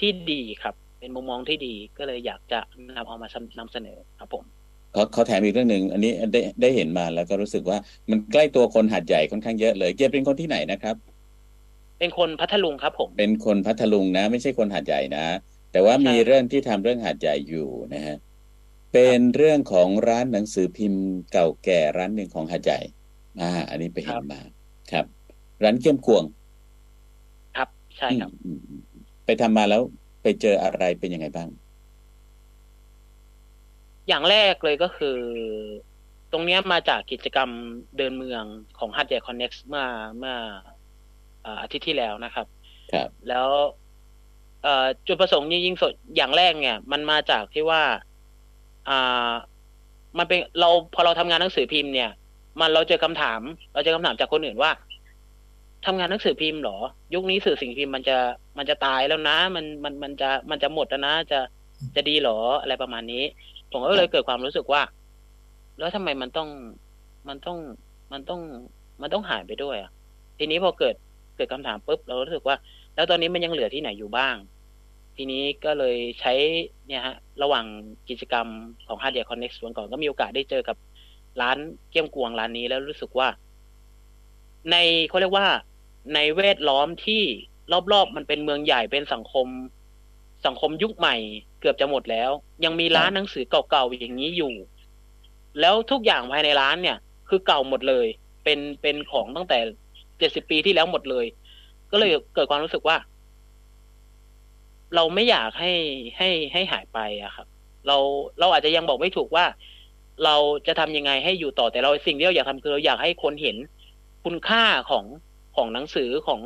[0.00, 0.74] ที่ดีครับ
[1.04, 2.60] เป็นมุมมองที่ดีก็เลยอยากจะ
[2.96, 3.28] นำเอามา
[3.58, 4.44] นำเสนอครับผม
[4.92, 7.78] เขาเขาแถมอีกเรื่องหนึ่งอันนี้ได้ได้เห็นมาแล้วก็รู้สึกว่า
[8.10, 10.96] มันใกล้ตัวคนหัดใหญ่ค่อนข้างเยอะเลย เกียรเป็นคนที่ไหนนะครับ
[11.98, 15.26] เป็นคนพัทลุงครับผม เป็นคนพัทลุงนะ ไม่ใช่คนหาดใหญ่นะ
[15.72, 18.16] แต่ว่ามีเรื่องที่ทำเรื่องหาดใหญ่อยู่นะฮะ
[18.92, 22.80] เป็นเรื่องของร้านหนังสือพิมพ์เก่าแก่ร้านหนึ่งของหาดใหญ่
[23.40, 24.40] อ่าอันนี้ไปเห็นมา
[24.92, 25.06] ครับ
[25.64, 26.24] ร้านเกี้ยมกวง
[27.56, 28.30] ครับใช่ครับ
[29.26, 29.82] ไปทำมาแล้ว
[30.24, 31.48] ไปเจออะไรเป็นยังไงบ้าง
[34.08, 35.18] อย่างแรกเลยก็คือ
[36.32, 37.50] ตรงนี้มาจากกิจกรรม
[37.96, 38.44] เดินเมือง
[38.78, 39.86] ของฮัตใหญ่คอนเน็กซ์เมื่อ
[40.18, 40.36] เมื่อ
[41.62, 42.46] อาทิตย์ที่แล้วนะครับ
[42.92, 43.48] ครับ แล้ว
[45.06, 47.82] จุดประสงค์ยิ่งๆสดอย่างแรกเนี่ย มันมาจากที่ว่า
[48.88, 49.32] อ่า
[50.18, 52.10] มันเป็นเราพอเราทำงานหนังสือพิมพ์เนี่ย
[52.60, 53.40] มันเราเจอคำถาม
[53.72, 54.70] เราเจอคำถามจากคนอื่นว่า
[55.86, 56.76] ทำงานหนังสือพิมพ์หรอ
[57.14, 58.18] ยุคนี้สื่อสิ่งพิมพ์มันจะ
[58.58, 61.40] มันจะตายแล้วนะ มันมันมันจะมันจะหมดแล้วนะ จะ
[61.96, 63.22] จะดีหรออะไรประมาณนี้
[63.70, 64.82] ผมก็เลยเกิดความรู้สึกว่า
[65.78, 66.48] แล้วทำไมมันต้อง
[67.28, 67.58] มันต้อง
[68.12, 68.40] มันต้อง
[69.02, 69.90] มันต้องหายไปด้วยอะ
[70.38, 70.94] ทีนี้พอเกิด
[71.36, 72.56] เกิดคำถามปุ๊บเรารู้สึกว่า
[72.94, 74.34] แล้วตอนนี้มันยังเหลือที่ไหนอยู่บ้าง
[75.16, 76.32] ทีนี้ก็เลยใช้
[76.86, 77.64] เนี่ยฮะ ระหว่าง
[78.08, 78.46] กิจกรรม
[78.86, 80.76] ของ h a r d คอนเน็กซ์วันก่อนก็มีโอกาสได้เจอกับ
[81.40, 81.58] ร้าน
[81.90, 83.28] เกี้ยมกวงร้านนี้แล้วรู้สึกว่า
[84.70, 84.76] ใน
[85.08, 85.46] เขาเรียกว่า
[86.14, 87.22] ในเวทล้อมที่
[87.92, 89.46] รอบๆมันเป็นเมืองใหญ่เป็นสังคม
[90.46, 91.16] สังคมยุคใหม่
[91.60, 92.30] เกือบจะหมดแล้ว
[92.64, 94.54] ยังมีร้านหนังสือเก่าๆอย่างนี้อยู่
[95.60, 96.96] แล้วทุกอย่างภายในร้านเนี่ย
[97.28, 98.06] คือเก่าหมดเลย
[98.44, 99.58] เป็นเป็นของตั้งแต่
[100.18, 101.26] เจ็ดสิบปีที่แล้วหมดเลย
[101.90, 102.96] ก็เลยเกิดความรู้สึกว่า
[104.94, 105.72] เราไม่อยากให้
[106.16, 107.46] ให้ให้หายไปอะครับ
[107.86, 107.96] เรา
[108.38, 109.44] เราอาจจะยังบอกไม่ถูกว่า
[110.24, 110.36] เรา
[110.66, 113.56] จะทำยังไงให้อยู่ต่อแต่เราสิ่งที่เราอยากทำคือเราอยากให้คนเห็น
[114.24, 115.04] คุณค่าของ
[115.56, 116.40] ของหนังสือของ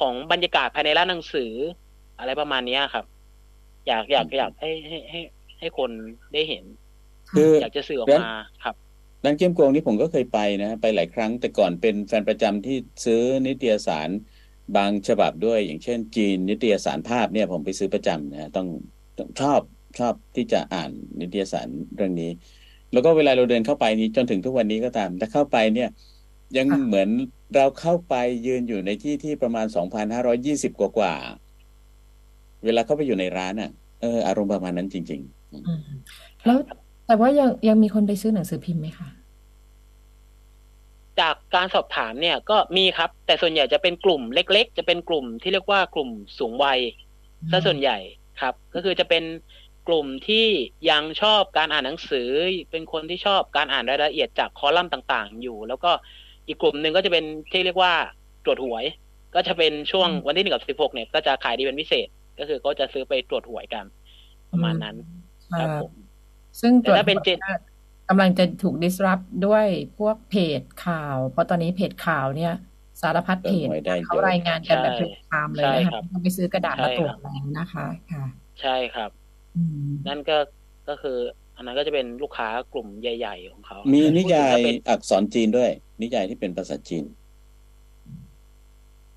[0.00, 1.52] ของบรรยากาศภายในร้านหนังสือ
[2.18, 3.04] อะไรประมาณนี้ครับ
[3.86, 5.20] อยากอยากอยากให้ให้ให้
[5.58, 5.90] ให้คน
[6.32, 6.64] ได้เห็น
[7.30, 8.32] คืออยากจะสื่อออกมา
[8.64, 8.74] ครับ
[9.24, 14.08] ร้านเกมโกงนี่ผมก็เคยไปนะไปหลายครั้งแต่ก่อนเป็นแฟนประจำที่ซื้อนิตยสาร
[14.76, 18.68] บางฉบับด้วย อย่างเช่น จีนนิตยสารภาพเนี่ย ผมไปซื้อประจำนะต้อง
[19.40, 19.60] ชอบ
[19.98, 22.30] ชอบที่จะอ่านนิตยสารเรื่องนี้
[22.92, 25.88] แล้วก็เวลาเราเดินเข้าไปนี้จนถึงทุกวันนี้ก็ตามแต่เข้าไปเนี่ย
[26.56, 27.08] ยังเหมือน
[27.54, 28.14] เราเข้าไป
[28.46, 31.14] ยืนอยู่ในที่ที่ประมาณสองพันห้าร้อยี่สิบกว่ากว่า
[32.64, 33.70] เวลาเข้าไปอยู่ในร้านอะ
[34.00, 35.20] เออ อารมณ์ประมาณนั้นจริง
[35.82, 36.58] ๆ แล้ว
[37.06, 39.08] แต่ว่ายังยังมีคนไปซื้อหนังสือพิมพ์ไหมคะ
[41.20, 46.80] จากการสอบถามเนี่ยก็มีครับ แต่ส่วนใหญ่จะเป็นกลุ่มเล็ก ๆ จะเป็นกลุ่มที่เรียกว่ากลุ่มสูงวัย
[47.50, 47.98] ซะส่วนใหญ่
[48.40, 49.24] ครับ ก็คือจะเป็น
[49.88, 50.46] กลุ่มที่
[50.90, 52.28] ยังชอบการอ่านหนังสือ
[52.70, 55.92] เป็นคนที่ชอบการอ่านรายละเอียดจากคอลัมน์ต่าง ๆ อยู่ แล้วก็
[56.46, 57.92] อีกกลุ่มหนึ่งก็จะเป็นที่เรียกว่า
[58.44, 58.84] ตรวจหวย
[59.34, 63.84] ก็จะเป็นช่วงวันที่หนึ่งกับสิบหกเนี่ยก็จะขายดีเป็นพิเศษ ก็คือเขาจะซื้อไปตรวจหวยกัน
[64.52, 64.96] ประมาณนั้น
[65.60, 65.92] ครับผม
[66.60, 67.38] ซึ่งตรวจถ้าเป็นเจน
[68.08, 69.66] กำลังจะถูก disrupt ด้วย
[69.98, 72.54] พวกเพจข่าว เพราะตอนนี้เพจข่าวเนี่ย
[73.00, 73.66] สารพัดเพจ
[74.06, 78.24] เขารายงานกันแบบเป็นไทม์เลยนะคะต้องไปซื้อกระดาษมาตรวจแล้วนะคะ ค่ะ
[78.60, 79.10] ใช่ครับ
[80.08, 80.38] นั่นก็
[80.88, 81.18] ก็คือ
[81.56, 85.70] อันนั้นก็จะเป็นลูกค้ากลุ่มใหญ่ ๆ ของเขา มีนิยายอักษรจีนด้วย
[86.02, 87.04] นิยายที่เป็นภาษาจีน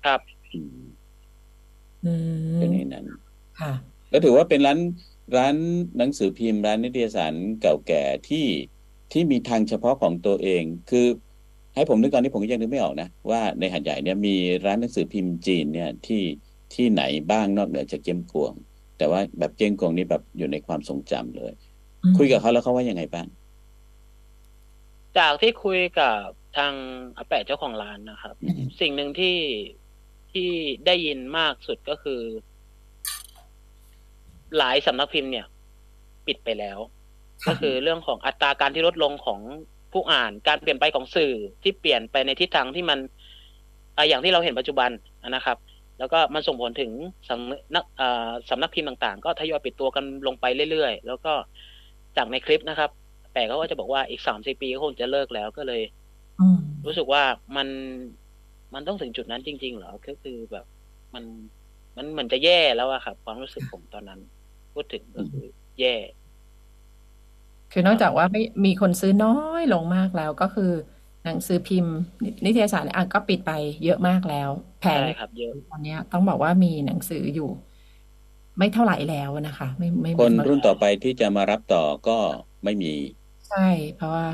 [0.04, 0.20] ครับ
[2.58, 3.06] เป็นในนั้น
[3.60, 3.72] ค่ะ
[4.12, 4.78] ก็ถือว่าเป็นร้าน
[5.36, 5.56] ร้าน
[5.98, 8.46] หนังสือพิมพ์ร้านนิตยสารเก่าแก่ที่
[9.12, 11.06] ที่มีทางเฉพาะของตัวเอง คือ
[11.74, 14.34] ให้ผมนึกตอนนี้ผมก็ยังนึกไม่ออกนะ ว่าในหัดใหญ่เนี่ยมี
[14.66, 16.22] ร้านหนังสือพิมพ์จีนเนี่ยที่
[16.74, 18.52] ที่ไหนบ้างนอกเหนือจากเจียมกวง
[18.98, 21.52] แต่ว่าแบบเจียมกวงนี่แบบอยู่ในความทรงจำเลย
[22.18, 23.26] คุยกับเขาแล้วเขาว่ายังไงบ้าง
[25.18, 26.18] จากที่คุยกับ
[26.56, 26.72] ทาง
[27.16, 28.34] อาแปะเจ้าของร้านนะครับ
[28.80, 29.38] สิ่งหนึ่งที่
[30.32, 30.50] ที่
[30.86, 32.20] ได้ยินมากสุดก็คือ
[34.56, 35.46] หลายสำนักพิมพ์เนี่ย
[36.26, 36.78] ปิดไปแล้ว
[37.46, 39.40] ก็คือเรื่องของอัตราการที่ลดลงของ
[39.92, 42.98] ผู้อ่านการเปลี่ยนไปของสื่อที่เปลี่ยนไปในทิศทางที่มัน
[44.08, 44.90] อย่างที่เราเห็นปัจจุบัน
[45.28, 45.58] นะครับ
[45.98, 46.90] แล้วก็มันส่งผลถึง
[47.28, 47.84] สำนัก
[48.50, 51.32] สำนักพิมพ์ต่างๆ ก็ทยอยปิดตัวกันลงไปเรื่อยๆ แล้วก็
[52.16, 52.90] จากในคลิปนะครับ
[53.32, 55.82] แต่เขาก็จะบอกว่าอีกสามสี่ปีก็คงจะเลิกแล้วก็เลย
[56.86, 57.22] รู้สึกว่า
[57.56, 57.68] มัน
[58.74, 60.66] มันต้องถึงจุดนั้นจริง ๆ เหรอก็คือแบบ
[61.14, 61.24] มัน
[61.96, 64.20] มันเหมือนจะแย่แล้วอะครับ ความรู้สึกผมตอนนั้น
[64.72, 65.46] พูดถึงก็คือ
[65.80, 65.94] แย่
[67.72, 70.72] คือนอกจากว่าไม่มีคนซื้อน้อยลงมากแล้วก็คือ
[71.24, 71.96] หนังสือพิมพ์
[72.44, 73.52] นิตยสารอะก็ปิดไป
[73.84, 74.50] เยอะมากแล้ว
[74.80, 77.50] แผงครับเยอะตอนนี้ต้องบอกว่ามีหนังสืออยู่
[78.60, 82.18] ไม่เท่าไหร่แล้วนะคะ ไม่ไม่คนรุ่นต่อไปที่จะมารับต่อก็
[82.64, 82.94] ไม่มี
[83.48, 84.24] ใช่ เพราะว่า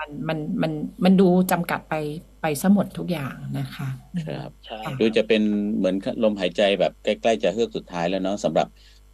[0.00, 0.72] มันมันมัน
[1.04, 1.94] มันดูจำกัดไป
[2.40, 3.88] ไปซะหมดทุกอย่างนะคะ
[4.26, 5.42] ครับใช่ดูจะเป็น
[5.76, 8.66] เหมือนลมหายใจแบบใกล้ๆจะเฮือกสุดท้ายแล้วเนาะสำหรับ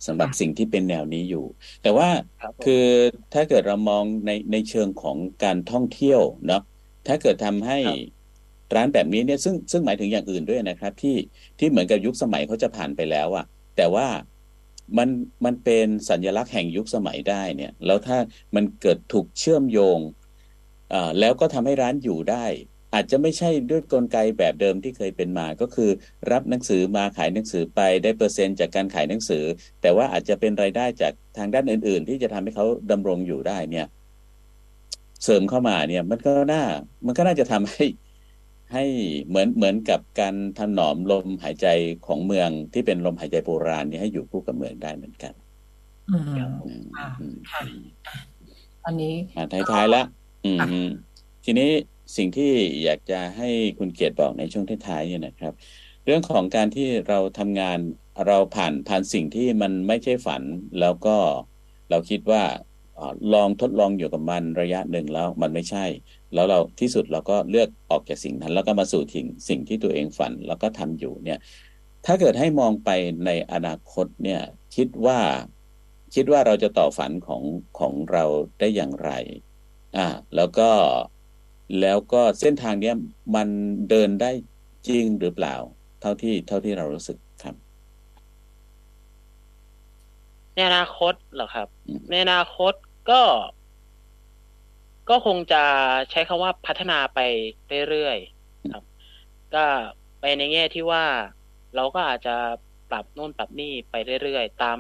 [0.07, 1.45] สำหรับสิ่งที่เป็นแนวนี้อยู่
[1.83, 2.09] แต่ว่า
[2.61, 2.75] คือ
[3.33, 6.59] ถ้าเกิดเรามองในในเชิงของการท่องเที่ยวเนาะ
[7.07, 7.75] ถ้าเกิดทำให้
[8.75, 11.11] ร้านแบบนี้เนี่ยซึ่งซึ่งหมายถึงอย่างอื่นด้วยนะครับ ที่
[11.59, 13.45] ที่เหมือนกับยุคสมัยเขาจะผ่านไปแล้วอะ
[13.77, 14.09] แต่ว่า
[14.99, 15.09] มัน
[15.45, 18.19] มันเป็นสัญลักษณ์แห่งยุคสมัยได้เนี่ย แล้วถ้า
[18.55, 19.99] มันเกิดถูกเชื่อมโยง
[20.93, 22.47] อ่าแล้วก็ทำให้ร้านอยู่ได้
[22.95, 25.91] อาจจะไม่ใช่ด้วยกลไกแบบเดิมที่เคยเป็นมา ก็คือ
[26.31, 29.45] รับหนังสือมาขายหนังสือไปได้เปอร์เซ็นต์จากการขายหนังสือ
[29.83, 33.87] แต่ว่าอาจจะเป็นรายได้จากทางด้านอื่น ๆ ที่จะทำให้เขาดำรงอยู่ได้เนี่ย
[35.25, 36.63] เสริมเข้ามาเนี่ย มันก็น่า
[37.07, 37.85] มันก็น่าจะทำให้
[38.73, 38.85] ให้
[39.29, 41.67] เหมือนเหมือนกับการถนอมลมหายใจ
[42.07, 45.33] ของเมืองที่เป็นลมหายใจโบราณนี่ให้อยู่คู่กับเมืองได้เหมือนกัน
[46.11, 46.19] อื
[46.83, 47.63] มค่ะ
[48.87, 50.07] อันนี้มาท้ายๆแล้ว
[50.45, 50.51] อื
[50.85, 50.89] ม
[51.45, 51.71] ทีนี้
[52.17, 52.53] สิ่งที่
[52.85, 53.49] อยากจะให้
[53.79, 55.55] คุณเกียรติบอกในช่วงท้ายๆเนี่ยนะครับ
[56.05, 57.79] เรื่องของการที่เราทำงาน
[58.27, 60.43] เราผ่านผ่านสิ่งที่มันไม่ใช่ฝัน
[60.81, 61.17] แล้วก็
[61.91, 62.43] เราคิดว่า
[63.35, 65.85] ลองทดลองอยู่กับมันระยะหนึ่งแล้วมันไม่ใช่
[66.37, 71.39] แล้วเราที่สุดเราก็เลือกออกจากสิ่งนั้น แล้วก็มาสู่สิ่งสิ่งที่ตัวเองฝันแล้วก็ทำอยู่เนี่ย
[72.07, 72.91] ถ้าเกิดให้มองไป
[73.27, 74.41] ในอนาคตเนี่ย
[74.77, 75.19] คิดว่า
[76.15, 77.43] คิดว่าเราจะต่อฝันของ
[77.79, 78.25] ของเรา
[78.59, 79.11] ได้อย่างไร
[79.97, 80.07] อ่า
[80.37, 80.71] แล้วก็
[81.81, 82.95] แล้วก็เส้นทางเนี้ย
[83.35, 83.49] มัน
[83.91, 84.31] เดินได้
[84.89, 85.55] จริงหรือเปล่า
[86.01, 87.55] เท่าที่เท่าที่เรารู้สึกครับ
[90.55, 91.69] ในอนาคตเหรอครับ
[92.11, 92.73] ในอนาคต
[93.11, 93.21] ก็
[95.11, 95.63] ก็คงจะ
[96.11, 97.21] ใช้คำว่าพัฒนาไป
[97.89, 98.85] เรื่อยๆครับ
[99.55, 99.65] ก็
[100.21, 101.05] ไปในแง่ที่ว่า
[101.75, 102.37] เราก็อาจจะ
[102.91, 104.79] ปรับโน่นปรับนี่ไปเรื่อยๆ ตาม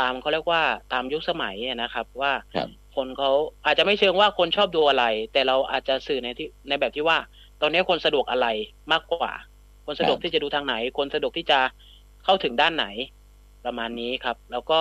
[0.00, 0.62] ตามเขาเรียกว่า
[0.92, 2.32] ตามยุคสมัยนะครับ ว่า
[2.96, 3.30] คนเขา
[3.64, 7.18] อาจจะไม่เชิงว่าคนชอบดูอะไร แต่เราอาจจะสื่อในที่ในแบบที่ว่า
[7.60, 8.46] ตอนนี้คนสะดวกอะไร
[8.92, 9.32] มากกว่า
[9.86, 11.60] คนสะดวกที่จะดูทางไหน คนสะดวกที่จะ
[12.24, 12.86] เข้าถึงด้านไหน
[13.64, 14.80] ประมาณนี้ครับ แล้วก็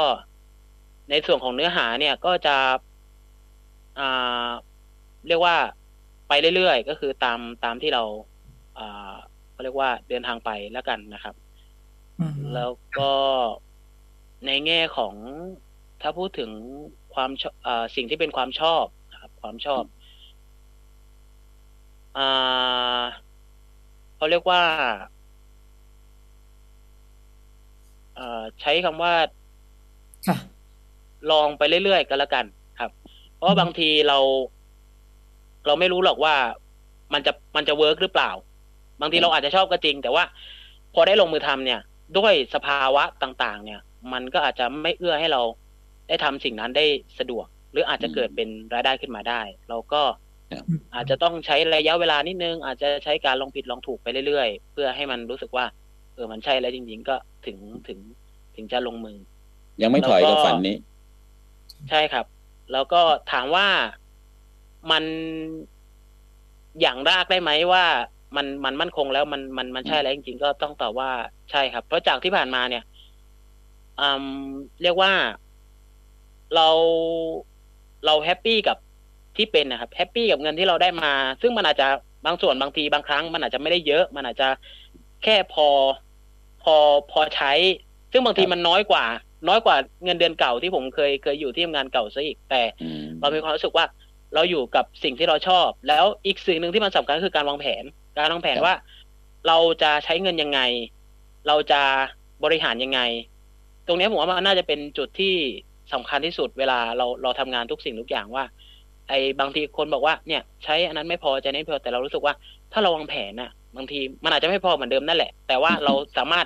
[1.09, 2.88] ในส่วนของเนื้อหาเนี่ยก็จะอ่า
[5.27, 5.57] เรียกว่า
[6.27, 8.03] ไปเรื่อยๆ ก็คือตามตามที่เรา
[8.77, 9.13] อ่า
[9.51, 11.35] เขาเรียกว่าเดินทางไปแล้วกันนะครับ
[12.53, 13.13] แล้วก็
[14.45, 15.15] ในแง่ของ
[16.01, 16.51] ถ้าพูดถึง
[17.13, 17.29] ความ
[17.95, 19.83] สิ่งที่เป็นความชอบนะครับ ความชอบ
[22.17, 22.19] อ
[24.15, 24.63] เขาเรียกว่า
[28.61, 29.13] ใช้คำว่า
[31.31, 32.58] ลองไปเรื่อยๆก็แล้วกันครับ
[33.39, 34.17] เพราะบางทีเรา
[35.65, 36.35] เราไม่รู้หรอกว่า
[37.13, 38.31] มันจะมันจะเวิร์กหรือเปล่า
[39.01, 40.23] บางทีเราอาจจะชอบก็จริง แต่ว่า
[40.93, 41.79] พอได้ลงมือทำเนี่ย
[42.17, 43.81] ด้วยสภาวะต่าง ๆ เนี่ย
[44.13, 45.41] มันก็อาจจะไม่เอื้อให้เรา
[46.07, 46.85] ได้ทำสิ่งนั้นได้
[47.19, 50.01] สะดวก หรืออาจจะเกิดเป็นรายได้ขึ้นมาได้ เราก็
[50.95, 55.65] อาจจะต้องใช้ระยะเวลานิดนึง อาจจะใช้การลองผิดลองถูกไปเรื่อยๆ เพื่อให้มันรู้สึกว่า
[56.13, 57.15] เออมันใช่แล้วจริง ๆ ก็
[57.45, 57.99] ถึงถึง
[58.55, 59.17] ถึงจะลงมือ
[59.81, 60.75] ยังไม่ถอยกับฝันนี้
[61.89, 62.25] ใช่ครับ
[62.71, 63.01] แล้วก็
[63.31, 63.67] ถามว่า
[64.91, 65.03] มัน
[66.81, 67.85] อย่างรากได้ไหมว่า
[68.35, 71.09] มันมันมั่นคงแล้วมันมันมันใช่แล้วจริงๆก็ต้องตอบว่า
[71.51, 72.83] ใช่ครับ เพราะจากที่ผ่านมาเนี่ย
[73.99, 74.25] อืม
[74.81, 75.11] เรียกว่า
[76.55, 76.69] เรา
[78.05, 78.77] เราแฮปปี้กับ
[79.37, 81.11] ที่เป็นนะครับแฮปปี้กับเงินที่เราได้มา
[81.41, 81.87] ซึ่งมันอาจจะ
[82.25, 84.49] บางส่วนบางทีบางครั้ง มันอาจจะไม่ได้เยอะ มันอาจจะ
[85.23, 85.67] แค่พอ
[86.63, 86.75] พอ
[87.11, 87.51] พอใช้
[88.11, 89.05] ซึ่งบางทีมันน้อยกว่า
[89.47, 92.61] น้อยกว่าเงินเดือนเก่าที่ผมเคยเคยอยู่ที่ทำงานเก่าซะอีกแต่
[93.21, 93.85] เรามีความรู้สึกว่า
[94.35, 97.83] เราอยู่กับสิ่งที่เราชอบ แล้วอีกสิ่งหนึ่งที่มันสำคัญคือการวางแผน
[98.17, 98.73] การวางแผนว่า
[99.47, 100.59] เราจะใช้เงินยังไง
[101.47, 101.81] เราจะ
[102.43, 102.99] บริหารยังไง
[103.87, 105.33] ตรงนี้ผมว่ามันน่าจะเป็นจุดที่
[105.93, 108.43] สำคัญที่สุดเวลาเราเราทำงานทุกสิ่งทุกอย่างว่า
[109.09, 112.33] ไอ้บางทีคนบอกว่าเนี่ยใช้อันนั้นไม่พอใจนี้พอแต่เรารู้สึกว่า
[112.73, 116.45] ถ้าเราวางแผนน่ะบางทีมันอาจจะไม่พอเหมือนเดิมนั่นแหละ แต่ว่าเราสามารถ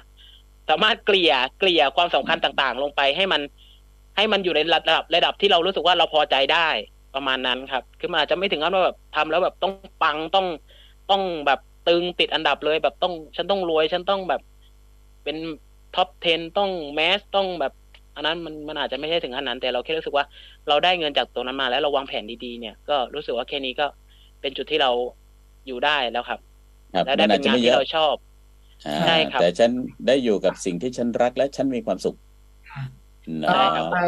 [0.70, 3.41] สามารถเกลี่ยเกลี่ยความสำคัญต่างๆ ลงไปให้มัน
[4.16, 6.68] ให้มันอยู่ในระดับระดับที่เรารู้สึกว่าเราพอใจได้
[7.16, 10.47] ประมาณนั้นครับ คือมันอาจจะไม่ถึงขั้นว่าแบบทำแล้วแบบต้องปังต้อง
[11.11, 14.41] ต้องแบบตึงติดอันดับเลยแบบต้อง ฉันต้องรวย ฉันต้องแบบ
[15.24, 15.38] เป็น
[15.95, 17.74] ท็อป 10 ต้องแมสต้องแบบ
[18.16, 20.26] อันนั้นมันมันอาจจะไม่ใช่ถึงขนาดนั้น แต่เราแค่รู้สึกว่า
[20.68, 23.86] เราได้เงินจากตรงนั้นมาแล้วเราวางแผนดีๆเนี่ย ก็รู้สึกว่าแค่นี้ก็
[24.41, 24.91] เป็นจุดที่เรา
[25.68, 26.39] อยู่ได้แล้วครับ
[27.05, 28.14] และได้เป็นงานที่เราชอบ
[28.82, 29.71] ใช่ครับ แต่ฉัน
[30.07, 32.15] ได้อยู่กับสิ่งที่ฉันรักและฉันมีความสุข
[33.78, 33.99] ก็ไป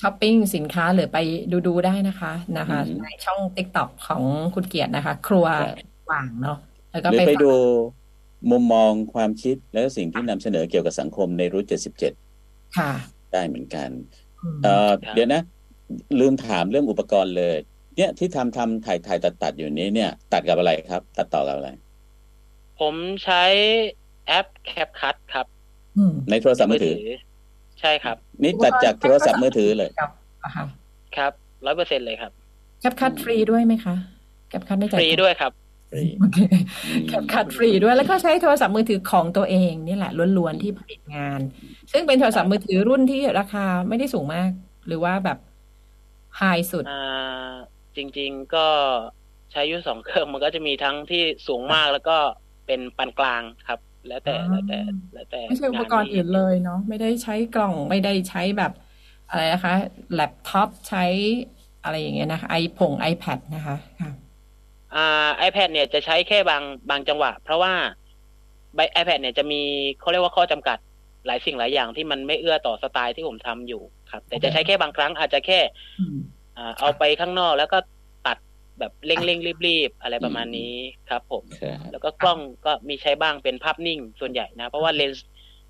[0.00, 1.18] ช้อปปิ้งสินค้าหรือไป
[1.52, 4.22] ดูดูได้นะคะนะคะในช่องติ๊กต็อกของ
[4.54, 5.46] คุณเกียรตินะคะ ครัว
[6.12, 6.58] ว่างเนาะ
[6.92, 7.52] แล้วก็ไปดู
[8.50, 12.12] มุมมองความคิดและสิ่งที่นำเสนอเกี่ยวกับสังคมในรุ่นเจ็ดสิบเจ็ด
[12.78, 12.92] ค่ะ
[13.32, 13.90] ได้เหมือนกัน
[14.64, 15.42] เออเดี๋ยวนะ
[16.20, 17.56] ลืมถามเรื่องอุปกรณ์เลย
[17.96, 21.70] เนี่ยที่ทำทำถ่ายถ่ายตัดตัดอยู่นี้เนี่ย ตัดกับอะไรครับ ตัดต่อกับอะไร
[22.80, 22.94] ผม
[23.24, 23.44] ใช้
[24.26, 25.46] แอป CapCut ครับ
[26.30, 26.96] ในโทรศัพท์มือถือ
[27.80, 31.32] ใช่ครับ นี่ตัดจากโทรศัพท์มือถือเลย ครับ
[31.66, 32.32] ร้อยเปอร์เซ็นต์เลยครับ
[32.80, 33.96] CapCut ฟรีด้วยไหมคะ
[34.48, 35.52] CapCut ไม่ฟรีด้วยครับ
[37.08, 41.40] CapCut ฟรีด้วยแล้วก็ใช้โทรศัพท์มือถือของตัวเองนี่แหละล้วนๆที่ผลิตงาน
[41.92, 44.50] ซึ่งเป็นโทรศัพท์มือถือรุ่นที่ราคาไม่ได้สูงมาก
[44.86, 45.38] หรือว่าแบบ
[46.36, 47.52] high สุดอ่า
[47.96, 48.66] จริง ๆก็
[49.52, 52.16] ใช้ยุ่สองเครื่องมันก็จะมีทั้งที่สูงมากแล้วก็
[52.66, 54.78] เป็นปานกลางครับ แล้วแต่แล้วแต่
[55.14, 58.72] แล้วแต่ไม่ใช่อุปกรณ์อื่นเลยเนาะไม่ได้ใช้กล่องไม่ได้ใช้แบบ
[59.28, 59.74] อะไรนะคะ
[60.14, 61.04] แล็ปท็อปใช้
[61.82, 64.10] อะไรอย่างเงี้ยนะคะไอผง iPad นะคะค่ะ
[64.94, 67.72] อ่า iPad เนี่ยจะใช้แค่บางบางจังหวะ เพราะว่า
[68.92, 69.62] ไอแพดเนี่ยจะมี
[70.00, 70.78] เขาเรียกว่าข้อจำกัด
[71.26, 75.60] หลายสิ่งหลายอย่างที่มันไม่เอื้อต่อสไตล์ที่ผมทำอยู่ครับ แต่จะใช้แค่บางครั้งอาจจะแค่
[76.56, 77.93] อ่าเอาไปข้างนอกแล้วก็ตัด
[78.78, 80.74] แบบเร่งๆรีบๆ อะไรประมาณนี้
[81.10, 81.44] ครับ ผม
[81.92, 85.26] แล้วก็กล้องก็มีใช้บ้างเป็นภาพนิ่งส่วนใหญ่นะ เพราะว่าเลนส์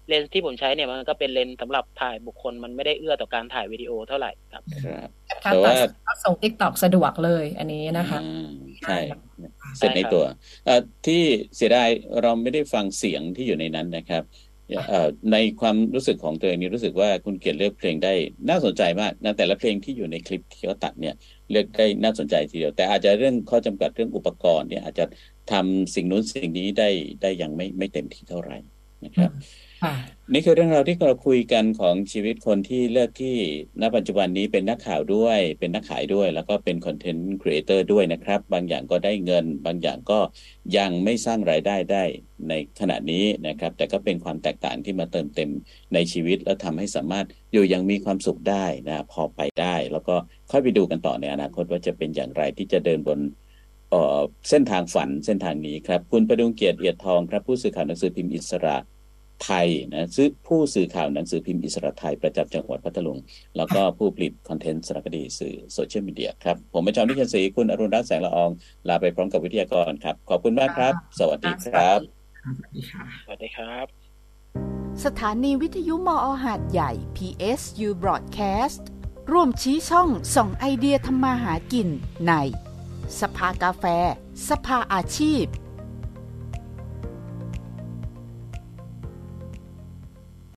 [0.08, 4.62] เลนส์ที่ผมใช้เนี่ยมันก็เป็นเลนส์สำหรับถ่ายบุคคลมันไม่ได้เอื้อต่อการถ่ายวิดีโอเท่าไหร่ครับ
[5.42, 5.74] แต่ว่า
[6.24, 8.20] ส่ง TikTok สะดวกเลยอันนี้นะคะ
[8.82, 8.98] ใช่
[9.76, 10.24] เสร็จในตัว
[11.06, 11.22] ที่
[11.56, 11.88] เสียดาย
[12.22, 14.24] เราไม่ได้ฟังเสียงที่อยู่ในนั้นนะครับ
[15.32, 18.14] ในความรู้สึกของตัวเองนี้รู้สึกว่าคุณเกียรติเลือกเพลงได้
[18.48, 21.14] น่าสนใจมากนะแต่ละเพลงที่อยู่ในคลิปที่เขาตัดเนี่ย
[21.50, 25.04] เลือกได้น่าสนใจทีเดียว แต่อาจจะเรื่องข้อจำกัดเรื่องอุปกรณ์เนี่ยอาจจะ
[25.52, 26.90] ทำสิ่งนู้นสิ่งนี้ได้
[27.22, 28.56] ได้ยังไม่ไม่เต็มที่เท่าไหร่
[29.04, 29.30] นะครับ
[30.32, 33.36] นี่คือเรื่องราวที่เราคุยกันของชีวิตคนที่เลือกที่
[33.80, 40.18] ณปัจจุบันนี้เป็นนักข่าวด้วย เป็นนักขายด้วย แล้วก็เป็นคอนเทนต์ครีเอเตอร์ด้วยนะครับ บางอย่างก็ได้เงิน บางอย่างก็
[40.76, 42.04] ยังไม่สร้างรายได้ได้
[42.48, 45.50] ในขณะนี้นะครับ แต่ก็เป็นความแตกต่างที่มาเติมเต็ม
[45.94, 50.16] ในชีวิต แล้วทำให้สามารถอยู่ยังมีความสุขได้นะพอไปได้ แล้วก็
[50.50, 53.20] ค่อยไปดูกันต่อในอนาคตว่าจะเป็นอย่างไรที่จะเดินบน
[54.48, 58.76] เส้นทางฝันเส้นทางนี้ครับ คุณประดุงเกียรติเอียดทองครับผู้สื่อข่าวหนังสือพิมพ์อิสระ
[59.44, 63.18] ไทยนะซื้อผู้สื่อข่าวหนังสือพิมพ์อิสระไทยประจำจังหวัดพัทลุง
[63.56, 68.50] แล้วก็ผู้ผลิตคอนเทนต์สารคดีสื่อโซเชียลมีเดียครับ ผมเป็นจอมนิชันศรีคุณอรุณรัตน์แสงละออง
[68.88, 71.98] ลาไปพร้อมกับวิทยากรครับ ขอบคุณมากครับ สวัสดีครับ
[72.44, 73.86] สวัสดีครับสวัสดีครับ
[75.04, 78.82] สถานีวิทยุมอหาดใหญ่ PSU Broadcast
[79.32, 81.88] ร่วมชี้ช่องส่องไอเดียทำมาหากิน
[82.26, 82.32] ใน
[83.20, 83.84] สภากาแฟ
[84.48, 85.44] สภาอาชีพ